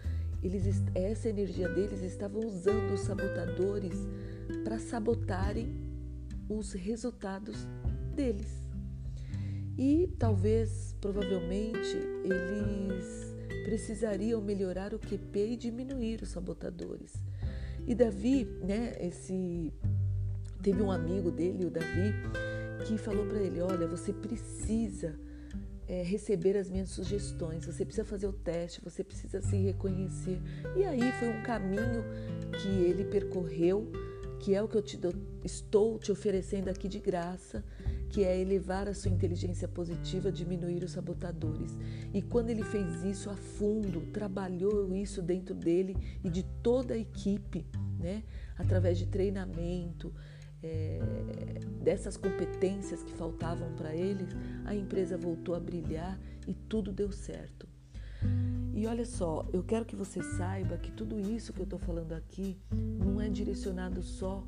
eles, 0.42 0.82
essa 0.94 1.28
energia 1.28 1.68
deles 1.68 2.02
estavam 2.02 2.44
usando 2.44 2.92
os 2.92 3.00
sabotadores 3.00 3.94
para 4.64 4.78
sabotarem 4.78 5.74
os 6.48 6.72
resultados 6.72 7.66
deles. 8.14 8.62
E 9.78 10.08
talvez, 10.18 10.94
provavelmente, 11.00 11.96
eles 12.24 13.34
precisariam 13.64 14.40
melhorar 14.40 14.92
o 14.92 14.98
QP 14.98 15.52
e 15.52 15.56
diminuir 15.56 16.22
os 16.22 16.28
sabotadores. 16.28 17.12
E 17.86 17.94
Davi, 17.94 18.44
né, 18.62 18.94
esse 19.00 19.72
teve 20.62 20.82
um 20.82 20.90
amigo 20.90 21.30
dele, 21.30 21.64
o 21.64 21.70
Davi, 21.70 22.12
que 22.86 22.98
falou 22.98 23.26
para 23.26 23.40
ele: 23.40 23.60
"Olha, 23.60 23.86
você 23.86 24.12
precisa 24.12 25.18
é, 25.88 26.02
receber 26.02 26.56
as 26.56 26.70
minhas 26.70 26.90
sugestões, 26.90 27.66
você 27.66 27.84
precisa 27.84 28.04
fazer 28.04 28.26
o 28.26 28.32
teste, 28.32 28.80
você 28.82 29.02
precisa 29.02 29.42
se 29.42 29.56
reconhecer. 29.56 30.40
E 30.76 30.84
aí 30.84 31.12
foi 31.18 31.28
um 31.28 31.42
caminho 31.42 32.04
que 32.60 32.68
ele 32.68 33.04
percorreu, 33.04 33.90
que 34.42 34.56
é 34.56 34.60
o 34.60 34.66
que 34.66 34.76
eu 34.76 34.82
te 34.82 34.96
dou, 34.96 35.14
estou 35.44 36.00
te 36.00 36.10
oferecendo 36.10 36.68
aqui 36.68 36.88
de 36.88 36.98
graça, 36.98 37.64
que 38.10 38.24
é 38.24 38.40
elevar 38.40 38.88
a 38.88 38.92
sua 38.92 39.12
inteligência 39.12 39.68
positiva, 39.68 40.32
diminuir 40.32 40.82
os 40.82 40.90
sabotadores. 40.90 41.78
E 42.12 42.20
quando 42.20 42.50
ele 42.50 42.64
fez 42.64 43.04
isso 43.04 43.30
a 43.30 43.36
fundo, 43.36 44.00
trabalhou 44.12 44.92
isso 44.92 45.22
dentro 45.22 45.54
dele 45.54 45.96
e 46.24 46.28
de 46.28 46.42
toda 46.60 46.94
a 46.94 46.98
equipe, 46.98 47.64
né? 48.00 48.24
através 48.58 48.98
de 48.98 49.06
treinamento, 49.06 50.12
é, 50.60 50.98
dessas 51.80 52.16
competências 52.16 53.00
que 53.04 53.12
faltavam 53.12 53.72
para 53.76 53.94
eles, 53.94 54.28
a 54.64 54.74
empresa 54.74 55.16
voltou 55.16 55.54
a 55.54 55.60
brilhar 55.60 56.18
e 56.48 56.52
tudo 56.52 56.92
deu 56.92 57.12
certo. 57.12 57.71
E 58.74 58.86
olha 58.86 59.04
só, 59.04 59.46
eu 59.52 59.62
quero 59.62 59.84
que 59.84 59.94
você 59.94 60.22
saiba 60.22 60.78
que 60.78 60.90
tudo 60.90 61.20
isso 61.20 61.52
que 61.52 61.60
eu 61.60 61.64
estou 61.64 61.78
falando 61.78 62.12
aqui 62.12 62.58
não 62.70 63.20
é 63.20 63.28
direcionado 63.28 64.02
só 64.02 64.42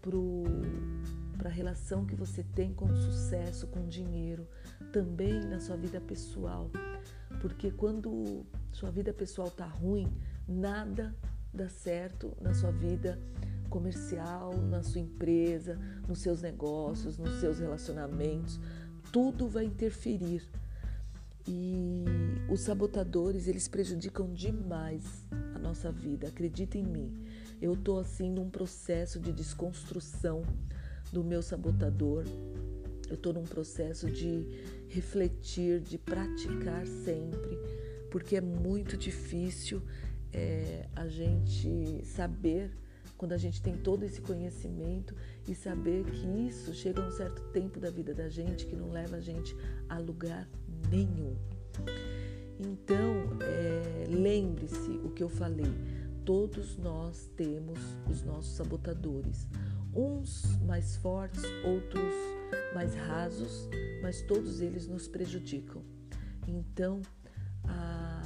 para 0.00 1.48
a 1.48 1.52
relação 1.52 2.06
que 2.06 2.14
você 2.14 2.44
tem 2.54 2.72
com 2.72 2.86
o 2.86 2.96
sucesso, 2.96 3.66
com 3.66 3.80
o 3.80 3.88
dinheiro, 3.88 4.46
também 4.92 5.40
na 5.40 5.58
sua 5.58 5.76
vida 5.76 6.00
pessoal. 6.00 6.70
Porque 7.40 7.70
quando 7.72 8.46
sua 8.72 8.90
vida 8.90 9.12
pessoal 9.12 9.48
está 9.48 9.66
ruim, 9.66 10.12
nada 10.46 11.14
dá 11.52 11.68
certo 11.68 12.32
na 12.40 12.54
sua 12.54 12.70
vida 12.70 13.18
comercial, 13.68 14.56
na 14.56 14.84
sua 14.84 15.00
empresa, 15.00 15.76
nos 16.06 16.20
seus 16.20 16.40
negócios, 16.40 17.18
nos 17.18 17.40
seus 17.40 17.58
relacionamentos, 17.58 18.60
tudo 19.10 19.48
vai 19.48 19.64
interferir. 19.64 20.48
E 21.46 22.04
os 22.48 22.60
sabotadores, 22.60 23.46
eles 23.46 23.68
prejudicam 23.68 24.32
demais 24.32 25.26
a 25.54 25.58
nossa 25.58 25.92
vida, 25.92 26.28
acredita 26.28 26.78
em 26.78 26.84
mim. 26.84 27.26
Eu 27.60 27.76
tô 27.76 27.98
assim 27.98 28.30
num 28.30 28.48
processo 28.48 29.20
de 29.20 29.32
desconstrução 29.32 30.42
do 31.12 31.22
meu 31.22 31.42
sabotador. 31.42 32.24
Eu 33.08 33.16
tô 33.16 33.32
num 33.32 33.44
processo 33.44 34.10
de 34.10 34.46
refletir, 34.88 35.80
de 35.80 35.98
praticar 35.98 36.86
sempre, 36.86 37.58
porque 38.10 38.36
é 38.36 38.40
muito 38.40 38.96
difícil 38.96 39.82
é, 40.32 40.88
a 40.96 41.06
gente 41.06 42.04
saber 42.04 42.70
quando 43.16 43.32
a 43.32 43.38
gente 43.38 43.62
tem 43.62 43.76
todo 43.76 44.02
esse 44.04 44.20
conhecimento 44.20 45.14
e 45.46 45.54
saber 45.54 46.04
que 46.04 46.26
isso 46.46 46.74
chega 46.74 47.02
a 47.02 47.06
um 47.06 47.10
certo 47.10 47.42
tempo 47.52 47.78
da 47.78 47.90
vida 47.90 48.12
da 48.12 48.28
gente 48.28 48.66
que 48.66 48.74
não 48.74 48.90
leva 48.90 49.16
a 49.16 49.20
gente 49.20 49.56
a 49.88 49.98
lugar 49.98 50.48
nenhum. 50.90 51.36
Então, 52.58 53.38
é, 53.42 54.04
lembre-se 54.08 54.90
o 55.04 55.10
que 55.10 55.22
eu 55.22 55.28
falei: 55.28 55.72
todos 56.24 56.76
nós 56.76 57.30
temos 57.36 57.78
os 58.08 58.22
nossos 58.22 58.54
sabotadores, 58.56 59.48
uns 59.94 60.58
mais 60.62 60.96
fortes, 60.96 61.42
outros 61.64 62.14
mais 62.74 62.94
rasos, 62.94 63.68
mas 64.02 64.22
todos 64.22 64.60
eles 64.60 64.86
nos 64.86 65.08
prejudicam. 65.08 65.82
Então, 66.46 67.00
a, 67.64 68.22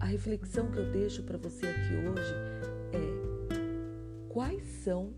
a 0.00 0.04
reflexão 0.06 0.70
que 0.70 0.78
eu 0.78 0.90
deixo 0.92 1.22
para 1.22 1.38
você 1.38 1.66
aqui 1.66 1.94
hoje 1.94 2.34
é: 2.92 4.28
quais 4.28 4.66
são 4.84 5.12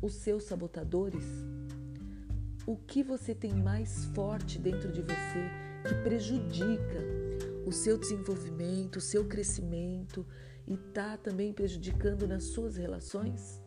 os 0.00 0.14
seus 0.14 0.44
sabotadores? 0.44 1.24
O 2.66 2.76
que 2.76 3.02
você 3.02 3.34
tem 3.34 3.54
mais 3.54 4.04
forte 4.06 4.58
dentro 4.58 4.92
de 4.92 5.00
você 5.00 5.50
que 5.88 5.94
prejudica 6.02 7.00
o 7.66 7.72
seu 7.72 7.96
desenvolvimento, 7.96 8.96
o 8.96 9.00
seu 9.00 9.24
crescimento 9.24 10.26
e 10.66 10.74
está 10.74 11.16
também 11.16 11.54
prejudicando 11.54 12.28
nas 12.28 12.44
suas 12.44 12.76
relações? 12.76 13.62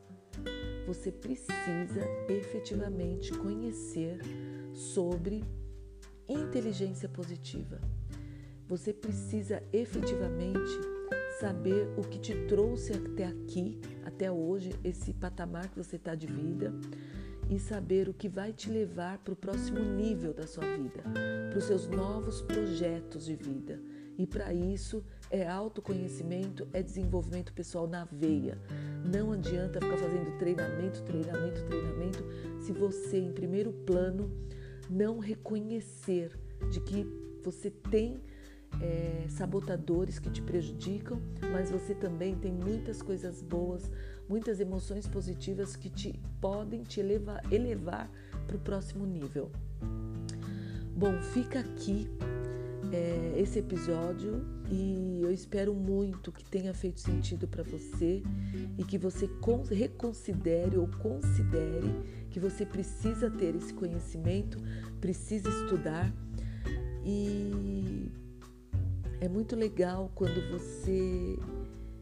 Você 0.85 1.11
precisa 1.11 2.01
efetivamente 2.29 3.31
conhecer 3.33 4.19
sobre 4.73 5.43
inteligência 6.29 7.09
positiva. 7.09 7.81
Você 8.67 8.93
precisa 8.93 9.63
efetivamente 9.73 10.71
saber 11.39 11.87
o 11.97 12.01
que 12.01 12.19
te 12.19 12.45
trouxe 12.45 12.93
até 12.93 13.25
aqui, 13.25 13.79
até 14.05 14.31
hoje, 14.31 14.71
esse 14.83 15.13
patamar 15.13 15.69
que 15.69 15.77
você 15.77 15.95
está 15.95 16.13
de 16.15 16.27
vida 16.27 16.73
e 17.49 17.59
saber 17.59 18.09
o 18.09 18.13
que 18.13 18.29
vai 18.29 18.51
te 18.53 18.69
levar 18.69 19.17
para 19.19 19.33
o 19.33 19.35
próximo 19.35 19.79
nível 19.79 20.33
da 20.33 20.47
sua 20.47 20.65
vida, 20.75 21.03
para 21.49 21.57
os 21.57 21.65
seus 21.65 21.87
novos 21.87 22.41
projetos 22.41 23.25
de 23.25 23.35
vida. 23.35 23.79
E 24.17 24.27
para 24.27 24.53
isso 24.53 25.03
é 25.31 25.47
autoconhecimento, 25.47 26.67
é 26.71 26.83
desenvolvimento 26.83 27.51
pessoal 27.53 27.87
na 27.87 28.05
veia. 28.05 28.59
Não 29.03 29.31
adianta 29.31 29.81
ficar 29.81 29.97
fazendo 29.97 30.37
treinamento, 30.37 31.01
treinamento, 31.03 31.63
treinamento, 31.65 32.23
se 32.61 32.71
você, 32.71 33.17
em 33.17 33.33
primeiro 33.33 33.71
plano, 33.71 34.31
não 34.89 35.17
reconhecer 35.17 36.31
de 36.69 36.79
que 36.79 37.05
você 37.43 37.71
tem 37.71 38.21
é, 38.81 39.25
sabotadores 39.29 40.19
que 40.19 40.29
te 40.29 40.41
prejudicam, 40.41 41.21
mas 41.51 41.69
você 41.69 41.93
também 41.93 42.35
tem 42.35 42.51
muitas 42.51 43.01
coisas 43.01 43.41
boas, 43.41 43.89
muitas 44.27 44.59
emoções 44.59 45.07
positivas 45.07 45.75
que 45.75 45.89
te 45.89 46.19
podem 46.39 46.83
te 46.83 46.99
elevar, 46.99 47.41
elevar 47.51 48.09
para 48.47 48.55
o 48.55 48.59
próximo 48.59 49.05
nível. 49.05 49.51
Bom, 50.95 51.21
fica 51.21 51.59
aqui 51.59 52.07
é, 52.91 53.39
esse 53.39 53.59
episódio 53.59 54.45
e 54.69 55.19
eu 55.21 55.31
espero 55.31 55.73
muito 55.73 56.31
que 56.31 56.43
tenha 56.43 56.73
feito 56.73 56.99
sentido 56.99 57.47
para 57.47 57.63
você 57.63 58.21
e 58.77 58.83
que 58.83 58.97
você 58.97 59.29
reconsidere 59.71 60.77
ou 60.77 60.87
considere 60.87 61.89
que 62.29 62.39
você 62.39 62.65
precisa 62.65 63.29
ter 63.29 63.55
esse 63.55 63.73
conhecimento, 63.73 64.57
precisa 64.99 65.49
estudar 65.49 66.13
e 67.03 68.11
é 69.19 69.27
muito 69.27 69.55
legal 69.55 70.11
quando 70.13 70.51
você 70.51 71.37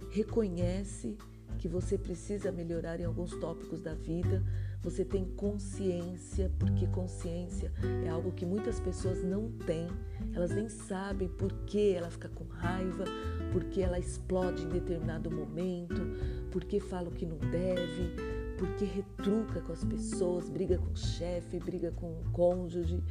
reconhece 0.09 1.17
que 1.61 1.67
você 1.67 1.95
precisa 1.95 2.51
melhorar 2.51 2.99
em 2.99 3.05
alguns 3.05 3.35
tópicos 3.35 3.79
da 3.81 3.93
vida, 3.93 4.43
você 4.81 5.05
tem 5.05 5.23
consciência, 5.23 6.51
porque 6.57 6.87
consciência 6.87 7.71
é 8.03 8.09
algo 8.09 8.31
que 8.31 8.47
muitas 8.47 8.79
pessoas 8.79 9.23
não 9.23 9.51
têm, 9.51 9.87
elas 10.33 10.49
nem 10.49 10.67
sabem 10.67 11.27
por 11.27 11.53
que 11.67 11.91
ela 11.93 12.09
fica 12.09 12.27
com 12.29 12.45
raiva, 12.45 13.05
por 13.53 13.63
que 13.65 13.79
ela 13.79 13.99
explode 13.99 14.63
em 14.63 14.69
determinado 14.69 15.29
momento, 15.29 16.01
por 16.49 16.63
que 16.63 16.79
fala 16.79 17.09
o 17.09 17.11
que 17.11 17.27
não 17.27 17.37
deve, 17.37 18.15
por 18.57 18.67
que 18.73 18.85
retruca 18.85 19.61
com 19.61 19.71
as 19.71 19.83
pessoas, 19.83 20.49
briga 20.49 20.79
com 20.79 20.91
o 20.91 20.97
chefe, 20.97 21.59
briga 21.59 21.91
com 21.91 22.07
o 22.07 22.23
cônjuge. 22.31 23.03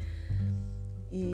E 1.13 1.31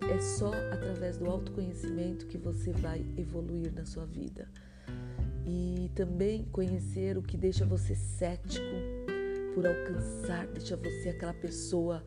é 0.00 0.18
só 0.18 0.50
através 0.72 1.18
do 1.18 1.26
autoconhecimento 1.26 2.26
que 2.26 2.38
você 2.38 2.72
vai 2.72 3.04
evoluir 3.18 3.70
na 3.74 3.84
sua 3.84 4.06
vida. 4.06 4.48
E 5.46 5.90
também 5.94 6.44
conhecer 6.46 7.16
o 7.16 7.22
que 7.22 7.36
deixa 7.36 7.64
você 7.64 7.94
cético 7.94 8.64
por 9.54 9.64
alcançar, 9.66 10.46
deixa 10.48 10.76
você 10.76 11.10
aquela 11.10 11.32
pessoa 11.32 12.04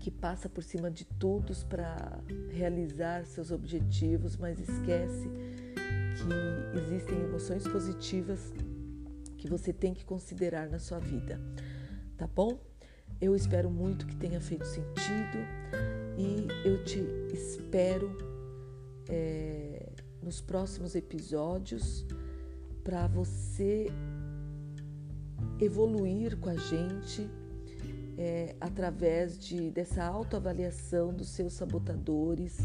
que 0.00 0.10
passa 0.10 0.48
por 0.48 0.64
cima 0.64 0.90
de 0.90 1.04
todos 1.04 1.62
para 1.62 2.18
realizar 2.50 3.26
seus 3.26 3.50
objetivos, 3.50 4.36
mas 4.36 4.58
esquece 4.58 5.28
que 6.16 6.78
existem 6.78 7.20
emoções 7.20 7.66
positivas 7.68 8.54
que 9.36 9.48
você 9.48 9.72
tem 9.72 9.92
que 9.92 10.04
considerar 10.04 10.68
na 10.68 10.78
sua 10.78 10.98
vida, 10.98 11.40
tá 12.16 12.26
bom? 12.26 12.58
Eu 13.20 13.36
espero 13.36 13.70
muito 13.70 14.06
que 14.06 14.16
tenha 14.16 14.40
feito 14.40 14.66
sentido 14.66 15.38
e 16.16 16.48
eu 16.66 16.84
te 16.84 17.00
espero 17.32 18.16
é, 19.08 19.77
nos 20.28 20.42
próximos 20.42 20.94
episódios 20.94 22.04
para 22.84 23.06
você 23.06 23.86
evoluir 25.58 26.36
com 26.36 26.50
a 26.50 26.54
gente 26.54 27.26
é, 28.18 28.54
através 28.60 29.38
de, 29.38 29.70
dessa 29.70 30.04
autoavaliação 30.04 31.14
dos 31.14 31.30
seus 31.30 31.54
sabotadores, 31.54 32.58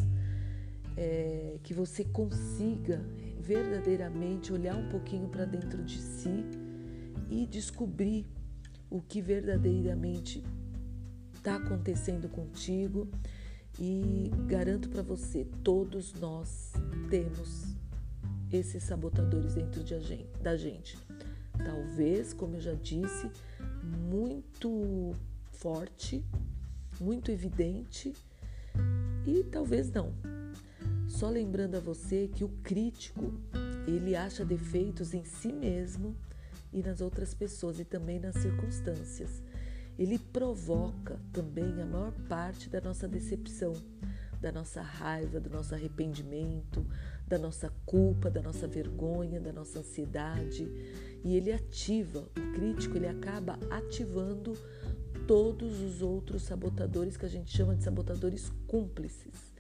é, 0.97 1.57
que 1.63 1.73
você 1.73 2.03
consiga 2.03 3.01
verdadeiramente 3.39 4.51
olhar 4.51 4.75
um 4.75 4.89
pouquinho 4.89 5.29
para 5.29 5.45
dentro 5.45 5.81
de 5.85 6.01
si 6.01 6.43
e 7.29 7.45
descobrir 7.45 8.27
o 8.89 9.01
que 9.01 9.21
verdadeiramente 9.21 10.43
está 11.33 11.55
acontecendo 11.55 12.27
contigo. 12.27 13.07
E 13.79 14.29
garanto 14.47 14.89
para 14.89 15.01
você, 15.01 15.47
todos 15.63 16.13
nós 16.13 16.72
temos 17.09 17.75
esses 18.51 18.83
sabotadores 18.83 19.55
dentro 19.55 19.83
de 19.83 19.99
gente, 19.99 20.37
da 20.41 20.55
gente. 20.55 20.97
Talvez, 21.57 22.33
como 22.33 22.55
eu 22.55 22.61
já 22.61 22.73
disse, 22.73 23.29
muito 23.83 25.15
forte, 25.51 26.23
muito 26.99 27.31
evidente 27.31 28.13
e 29.25 29.43
talvez 29.45 29.91
não. 29.91 30.13
Só 31.07 31.29
lembrando 31.29 31.75
a 31.75 31.79
você 31.79 32.29
que 32.33 32.43
o 32.43 32.49
crítico, 32.63 33.33
ele 33.87 34.15
acha 34.15 34.43
defeitos 34.43 35.13
em 35.13 35.23
si 35.23 35.51
mesmo 35.51 36.15
e 36.71 36.81
nas 36.81 37.01
outras 37.01 37.33
pessoas 37.33 37.79
e 37.79 37.85
também 37.85 38.19
nas 38.19 38.35
circunstâncias 38.35 39.41
ele 39.97 40.17
provoca 40.17 41.19
também 41.31 41.81
a 41.81 41.85
maior 41.85 42.11
parte 42.27 42.69
da 42.69 42.81
nossa 42.81 43.07
decepção, 43.07 43.73
da 44.43 44.51
nossa 44.51 44.81
raiva, 44.81 45.39
do 45.39 45.49
nosso 45.49 45.73
arrependimento, 45.73 46.85
da 47.25 47.39
nossa 47.39 47.71
culpa, 47.85 48.29
da 48.29 48.41
nossa 48.41 48.67
vergonha, 48.67 49.39
da 49.39 49.53
nossa 49.53 49.79
ansiedade. 49.79 50.69
E 51.23 51.37
ele 51.37 51.49
ativa, 51.53 52.19
o 52.19 52.53
crítico, 52.53 52.97
ele 52.97 53.07
acaba 53.07 53.57
ativando 53.69 54.51
todos 55.25 55.79
os 55.79 56.01
outros 56.01 56.43
sabotadores 56.43 57.15
que 57.15 57.25
a 57.25 57.29
gente 57.29 57.55
chama 57.55 57.73
de 57.73 57.85
sabotadores 57.85 58.51
cúmplices. 58.67 59.53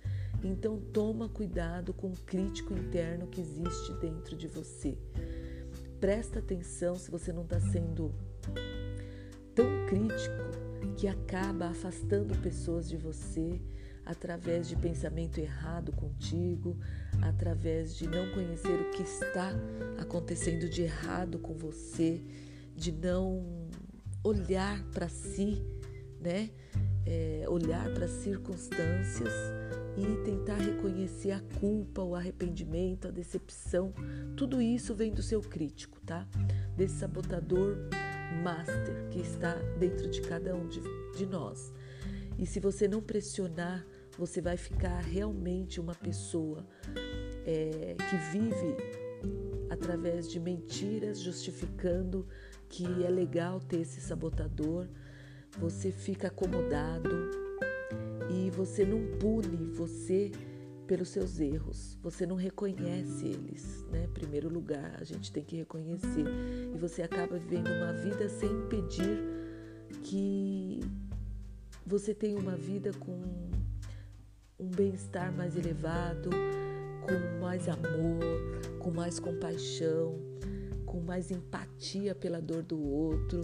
Então 0.43 0.77
toma 0.91 1.29
cuidado 1.29 1.93
com 1.93 2.07
o 2.07 2.17
crítico 2.17 2.73
interno 2.73 3.27
que 3.27 3.39
existe 3.39 3.93
dentro 4.01 4.35
de 4.35 4.49
você. 4.49 4.97
Presta 6.01 6.39
atenção 6.39 6.95
se 6.95 7.09
você 7.09 7.31
não 7.31 7.43
está 7.43 7.61
sendo 7.61 8.13
tão 9.55 9.85
crítico 9.87 10.43
que 10.97 11.07
acaba 11.07 11.67
afastando 11.67 12.37
pessoas 12.39 12.89
de 12.89 12.97
você 12.97 13.61
através 14.05 14.67
de 14.67 14.75
pensamento 14.75 15.39
errado 15.39 15.91
contigo, 15.91 16.77
através 17.21 17.95
de 17.95 18.07
não 18.07 18.31
conhecer 18.31 18.73
o 18.73 18.91
que 18.91 19.03
está 19.03 19.53
acontecendo 19.97 20.69
de 20.69 20.83
errado 20.83 21.39
com 21.39 21.53
você, 21.53 22.21
de 22.75 22.91
não 22.91 23.69
olhar 24.23 24.83
para 24.91 25.07
si, 25.07 25.61
né? 26.19 26.49
É, 27.05 27.45
olhar 27.49 27.93
para 27.93 28.05
as 28.05 28.11
circunstâncias 28.11 29.33
e 29.97 30.23
tentar 30.23 30.55
reconhecer 30.55 31.31
a 31.31 31.41
culpa, 31.59 32.01
o 32.01 32.15
arrependimento, 32.15 33.09
a 33.09 33.11
decepção. 33.11 33.93
Tudo 34.37 34.61
isso 34.61 34.95
vem 34.95 35.11
do 35.11 35.21
seu 35.21 35.41
crítico, 35.41 35.99
tá? 36.01 36.27
Desse 36.75 36.95
sabotador 36.95 37.77
master 38.41 39.09
que 39.09 39.19
está 39.19 39.53
dentro 39.77 40.09
de 40.09 40.21
cada 40.21 40.55
um 40.55 40.67
de, 40.67 40.81
de 41.15 41.25
nós. 41.25 41.71
E 42.37 42.45
se 42.45 42.59
você 42.59 42.87
não 42.87 43.01
pressionar, 43.01 43.85
você 44.17 44.41
vai 44.41 44.57
ficar 44.57 44.99
realmente 44.99 45.79
uma 45.79 45.95
pessoa 45.95 46.65
é, 47.45 47.95
que 47.95 48.15
vive 48.31 48.77
através 49.69 50.29
de 50.29 50.39
mentiras, 50.39 51.19
justificando 51.19 52.27
que 52.69 52.85
é 53.03 53.09
legal 53.09 53.59
ter 53.59 53.81
esse 53.81 54.01
sabotador. 54.01 54.87
Você 55.59 55.91
fica 55.91 56.27
acomodado 56.27 57.29
e 58.29 58.49
você 58.49 58.85
não 58.85 59.17
pune 59.19 59.71
você 59.71 60.31
pelos 60.87 61.09
seus 61.09 61.39
erros. 61.39 61.97
Você 62.01 62.25
não 62.25 62.35
reconhece 62.35 63.27
eles, 63.27 63.85
né? 63.91 64.05
Em 64.05 64.13
primeiro 64.13 64.49
lugar, 64.49 64.97
a 64.99 65.03
gente 65.03 65.31
tem 65.31 65.43
que 65.43 65.55
reconhecer. 65.55 66.25
E 66.73 66.77
você 66.77 67.01
acaba 67.01 67.37
vivendo 67.37 67.67
uma 67.67 67.93
vida 67.93 68.27
sem 68.29 68.49
impedir 68.51 69.23
que 70.03 70.81
você 71.85 72.13
tenha 72.13 72.37
uma 72.37 72.55
vida 72.55 72.91
com 72.93 73.21
um 74.59 74.67
bem-estar 74.67 75.31
mais 75.35 75.55
elevado, 75.55 76.29
com 77.01 77.41
mais 77.41 77.67
amor, 77.67 78.79
com 78.79 78.91
mais 78.91 79.19
compaixão, 79.19 80.19
com 80.85 81.01
mais 81.01 81.31
empatia 81.31 82.13
pela 82.15 82.41
dor 82.41 82.63
do 82.63 82.81
outro. 82.81 83.41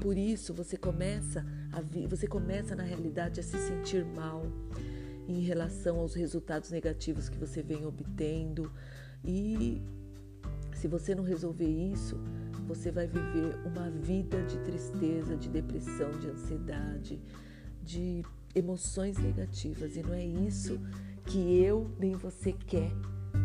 Por 0.00 0.16
isso 0.16 0.52
você 0.52 0.76
começa 0.76 1.44
a 1.72 1.80
você 2.08 2.26
começa 2.26 2.74
na 2.74 2.82
realidade 2.82 3.40
a 3.40 3.42
se 3.42 3.58
sentir 3.58 4.04
mal 4.04 4.42
em 5.26 5.40
relação 5.40 5.98
aos 5.98 6.14
resultados 6.14 6.70
negativos 6.70 7.28
que 7.28 7.38
você 7.38 7.62
vem 7.62 7.86
obtendo 7.86 8.70
e 9.24 9.82
se 10.74 10.88
você 10.88 11.14
não 11.14 11.24
resolver 11.24 11.68
isso, 11.68 12.20
você 12.66 12.90
vai 12.90 13.06
viver 13.06 13.56
uma 13.64 13.90
vida 13.90 14.42
de 14.42 14.58
tristeza, 14.58 15.36
de 15.36 15.48
depressão, 15.48 16.10
de 16.18 16.28
ansiedade, 16.28 17.22
de 17.82 18.22
emoções 18.54 19.18
negativas 19.18 19.96
e 19.96 20.02
não 20.02 20.14
é 20.14 20.24
isso 20.24 20.80
que 21.26 21.58
eu 21.58 21.90
nem 21.98 22.14
você 22.14 22.52
quer 22.52 22.90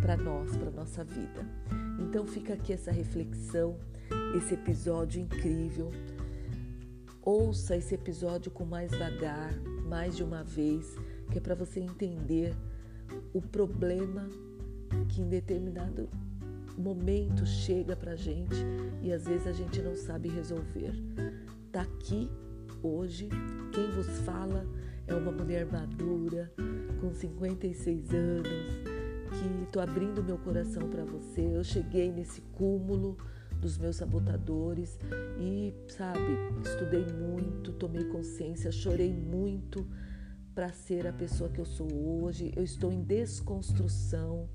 para 0.02 0.16
nós, 0.16 0.56
para 0.56 0.70
nossa 0.72 1.04
vida. 1.04 1.46
Então 2.00 2.26
fica 2.26 2.54
aqui 2.54 2.74
essa 2.74 2.92
reflexão, 2.92 3.78
esse 4.36 4.54
episódio 4.54 5.22
incrível. 5.22 5.92
Ouça 7.22 7.76
esse 7.76 7.96
episódio 7.96 8.52
com 8.52 8.66
mais 8.66 8.92
vagar, 8.92 9.54
mais 9.88 10.16
de 10.16 10.24
uma 10.24 10.44
vez, 10.44 10.96
que 11.32 11.38
é 11.38 11.42
para 11.42 11.56
você 11.56 11.80
entender 11.80 12.56
o 13.34 13.42
problema 13.42 14.28
que 15.10 15.22
em 15.22 15.30
determinado 15.30 16.10
momento 16.78 17.46
chega 17.46 17.96
para 17.96 18.16
gente 18.16 18.56
e 19.02 19.12
às 19.12 19.26
vezes 19.26 19.48
a 19.48 19.52
gente 19.52 19.82
não 19.82 19.96
sabe 19.96 20.30
resolver. 20.30 20.94
Tá 21.72 21.82
aqui 21.82 22.30
hoje 22.82 23.28
quem 23.74 23.92
vos 23.92 24.08
fala 24.22 24.66
é 25.10 25.16
uma 25.16 25.32
mulher 25.32 25.66
madura, 25.66 26.52
com 27.02 27.14
56 27.14 28.14
anos, 28.14 28.48
que 29.30 29.64
estou 29.64 29.82
abrindo 29.82 30.24
meu 30.24 30.38
coração 30.38 30.88
para 30.88 31.04
você. 31.04 31.42
Eu 31.42 31.64
cheguei 31.64 32.12
nesse 32.12 32.42
cúmulo 32.54 33.18
dos 33.60 33.78
meus 33.78 33.96
sabotadores 33.98 34.98
e, 35.40 35.74
sabe, 35.88 36.20
estudei 36.64 37.06
muito, 37.06 37.74
tomei 37.74 38.06
consciência, 38.06 38.72
chorei 38.72 39.12
muito 39.12 39.86
para 40.54 40.70
ser 40.70 41.08
a 41.08 41.14
pessoa 41.14 41.50
que 41.50 41.60
eu 41.60 41.66
sou 41.66 41.88
hoje. 41.92 42.54
Eu 42.56 42.64
estou 42.64 42.92
em 42.92 43.02
desconstrução 43.02 44.48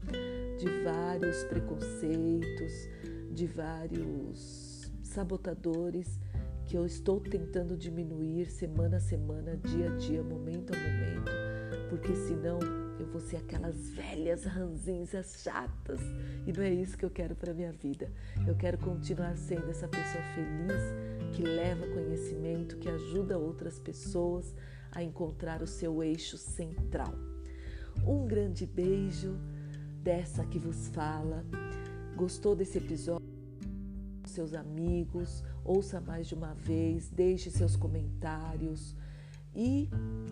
de 0.59 0.85
vários 0.85 1.43
preconceitos, 1.45 2.73
de 3.33 3.47
vários 3.47 4.91
sabotadores 5.03 6.19
que 6.75 6.79
eu 6.79 6.87
estou 6.87 7.21
tentando 7.21 7.77
diminuir 7.77 8.51
semana 8.51 8.97
a 8.97 9.01
semana, 9.01 9.57
dia 9.57 9.93
a 9.93 9.97
dia, 9.97 10.25
momento 10.25 10.73
a 10.75 10.77
momento, 10.77 11.31
porque 11.89 12.17
senão 12.17 12.59
eu 12.99 13.07
vou 13.07 13.21
ser 13.21 13.37
aquelas 13.37 13.91
velhas 13.91 14.43
ranzinhas 14.43 15.41
chatas 15.41 16.01
e 16.45 16.53
não 16.53 16.65
é 16.65 16.71
isso 16.71 16.99
que 16.99 17.05
eu 17.05 17.11
quero 17.11 17.37
para 17.37 17.55
minha 17.55 17.71
vida. 17.71 18.11
Eu 18.45 18.57
quero 18.57 18.77
continuar 18.79 19.37
sendo 19.37 19.71
essa 19.71 19.87
pessoa 19.87 20.25
feliz 20.35 21.37
que 21.37 21.43
leva 21.45 21.87
conhecimento, 21.87 22.77
que 22.79 22.89
ajuda 22.89 23.39
outras 23.39 23.79
pessoas 23.79 24.53
a 24.91 25.01
encontrar 25.01 25.63
o 25.63 25.69
seu 25.69 26.03
eixo 26.03 26.37
central. 26.37 27.15
Um 28.05 28.27
grande 28.27 28.67
beijo 28.67 29.39
dessa 30.03 30.45
que 30.45 30.59
vos 30.59 30.89
fala. 30.89 31.45
Gostou 32.17 32.57
desse 32.57 32.79
episódio? 32.79 33.24
Seus 34.35 34.53
amigos, 34.53 35.45
ouça 35.65 36.01
mais 36.01 36.27
de 36.27 36.35
uma 36.35 36.55
vez, 36.55 37.09
deixe 37.09 37.53
seus 37.53 37.77
comentários 37.77 38.97
e 39.55 39.89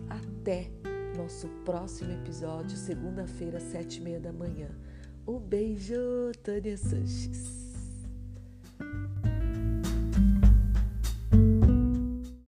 até 0.09 0.69
nosso 1.15 1.47
próximo 1.63 2.11
episódio, 2.11 2.75
segunda-feira, 2.75 3.61
sete 3.61 4.01
e 4.01 4.01
meia 4.01 4.19
da 4.19 4.33
manhã. 4.33 4.67
Um 5.25 5.39
beijo, 5.39 6.33
Tânia 6.43 6.75
Sanches. 6.75 7.62